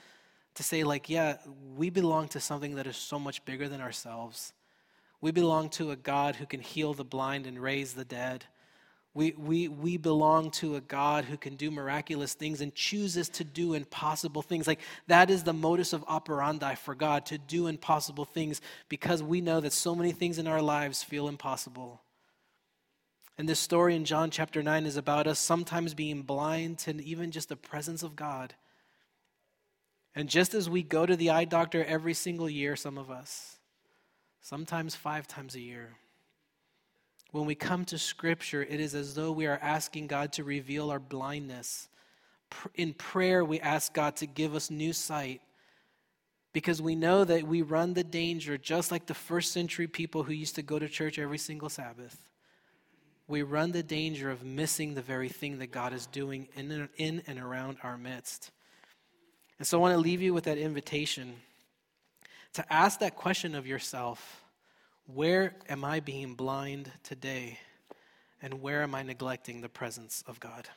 to 0.55 0.62
say, 0.62 0.85
like, 0.85 1.09
yeah, 1.09 1.37
we 1.77 1.90
belong 1.90 2.29
to 2.29 2.40
something 2.40 2.75
that 2.75 2.87
is 2.87 2.96
so 2.96 3.18
much 3.18 3.44
bigger 3.44 3.68
than 3.68 3.81
ourselves. 3.81 4.53
We 5.20 5.31
belong 5.31 5.70
to 5.70 5.92
a 5.92 5.96
God 5.96 6.37
who 6.37 6.46
can 6.46 6.61
heal 6.61 6.94
the 6.94 7.05
blind 7.05 7.46
and 7.46 7.61
raise 7.61 7.94
the 7.94 8.05
dead. 8.05 8.44
We, 9.14 9.33
we, 9.33 9.68
we 9.68 9.98
belong 9.98 10.51
to 10.53 10.77
a 10.77 10.81
God 10.81 11.25
who 11.25 11.37
can 11.37 11.55
do 11.55 11.70
miraculous 11.70 12.35
things 12.35 12.61
and 12.61 12.75
chooses 12.75 13.29
to 13.31 13.44
do 13.44 13.75
impossible 13.75 14.42
things. 14.42 14.66
Like 14.66 14.81
that 15.07 15.31
is 15.31 15.42
the 15.42 15.53
modus 15.53 15.92
of 15.92 16.05
operandi 16.09 16.75
for 16.75 16.94
God, 16.94 17.27
to 17.27 17.38
do 17.38 17.66
impossible 17.66 18.25
things 18.25 18.61
because 18.88 19.22
we 19.22 19.40
know 19.40 19.61
that 19.61 19.72
so 19.72 19.94
many 19.94 20.12
things 20.12 20.38
in 20.38 20.46
our 20.46 20.62
lives 20.62 21.03
feel 21.03 21.29
impossible. 21.29 22.01
And 23.38 23.49
this 23.49 23.61
story 23.61 23.97
in 23.97 24.05
John 24.05 24.31
chapter 24.31 24.62
9 24.62 24.85
is 24.85 24.97
about 24.97 25.27
us 25.27 25.38
sometimes 25.38 25.95
being 25.95 26.23
blind 26.23 26.79
to 26.81 27.03
even 27.03 27.31
just 27.31 27.49
the 27.49 27.57
presence 27.57 28.03
of 28.03 28.14
God. 28.14 28.55
And 30.14 30.29
just 30.29 30.53
as 30.53 30.68
we 30.68 30.83
go 30.83 31.07
to 31.07 31.16
the 31.16 31.31
eye 31.31 31.47
doctor 31.47 31.83
every 31.85 32.14
single 32.14 32.51
year, 32.51 32.77
some 32.77 32.99
of 32.99 33.11
us, 33.11 33.57
sometimes 34.42 34.95
five 34.95 35.27
times 35.27 35.55
a 35.55 35.61
year, 35.61 35.95
when 37.31 37.47
we 37.47 37.55
come 37.55 37.87
to 37.87 37.97
Scripture, 37.97 38.62
it 38.62 38.79
is 38.79 38.95
as 38.95 39.14
though 39.14 39.33
we 39.33 39.47
are 39.47 39.59
asking 39.62 40.07
God 40.07 40.35
to 40.35 40.45
reveal 40.45 40.90
our 40.90 40.99
blindness. 40.99 41.88
In 42.75 42.92
prayer, 42.92 43.42
we 43.42 43.59
ask 43.61 43.95
God 43.95 44.16
to 44.16 44.27
give 44.27 44.55
us 44.55 44.71
new 44.71 44.92
sight 44.92 45.40
because 46.53 46.83
we 46.83 46.95
know 46.95 47.25
that 47.25 47.45
we 47.45 47.62
run 47.62 47.95
the 47.95 48.05
danger, 48.05 48.59
just 48.59 48.90
like 48.90 49.07
the 49.07 49.14
first 49.14 49.53
century 49.53 49.87
people 49.87 50.25
who 50.25 50.35
used 50.35 50.57
to 50.57 50.62
go 50.62 50.79
to 50.79 50.90
church 50.90 51.18
every 51.18 51.38
single 51.38 51.71
Sabbath. 51.71 52.18
We 53.33 53.40
run 53.40 53.73
the 53.73 53.83
danger 53.83 54.31
of 54.31 54.45
missing 54.45 54.92
the 54.92 55.01
very 55.01 55.31
thing 55.31 55.61
that 55.61 55.68
God 55.68 55.95
is 55.95 56.05
doing 56.05 56.49
in, 56.55 56.90
in 56.99 57.23
and 57.27 57.38
around 57.38 57.79
our 57.83 57.97
midst. 57.97 58.51
And 59.59 59.66
so 59.66 59.79
I 59.79 59.81
want 59.81 59.95
to 59.95 59.99
leave 59.99 60.21
you 60.21 60.35
with 60.35 60.45
that 60.45 60.59
invitation 60.59 61.37
to 62.53 62.71
ask 62.71 63.01
that 63.01 63.16
question 63.16 63.55
of 63.55 63.66
yourself 63.66 64.45
where 65.07 65.55
am 65.71 65.83
I 65.83 66.01
being 66.01 66.35
blind 66.35 66.92
today? 67.05 67.59
And 68.42 68.61
where 68.61 68.83
am 68.83 68.95
I 68.95 69.03
neglecting 69.03 69.62
the 69.62 69.68
presence 69.71 70.23
of 70.27 70.38
God? 70.38 70.68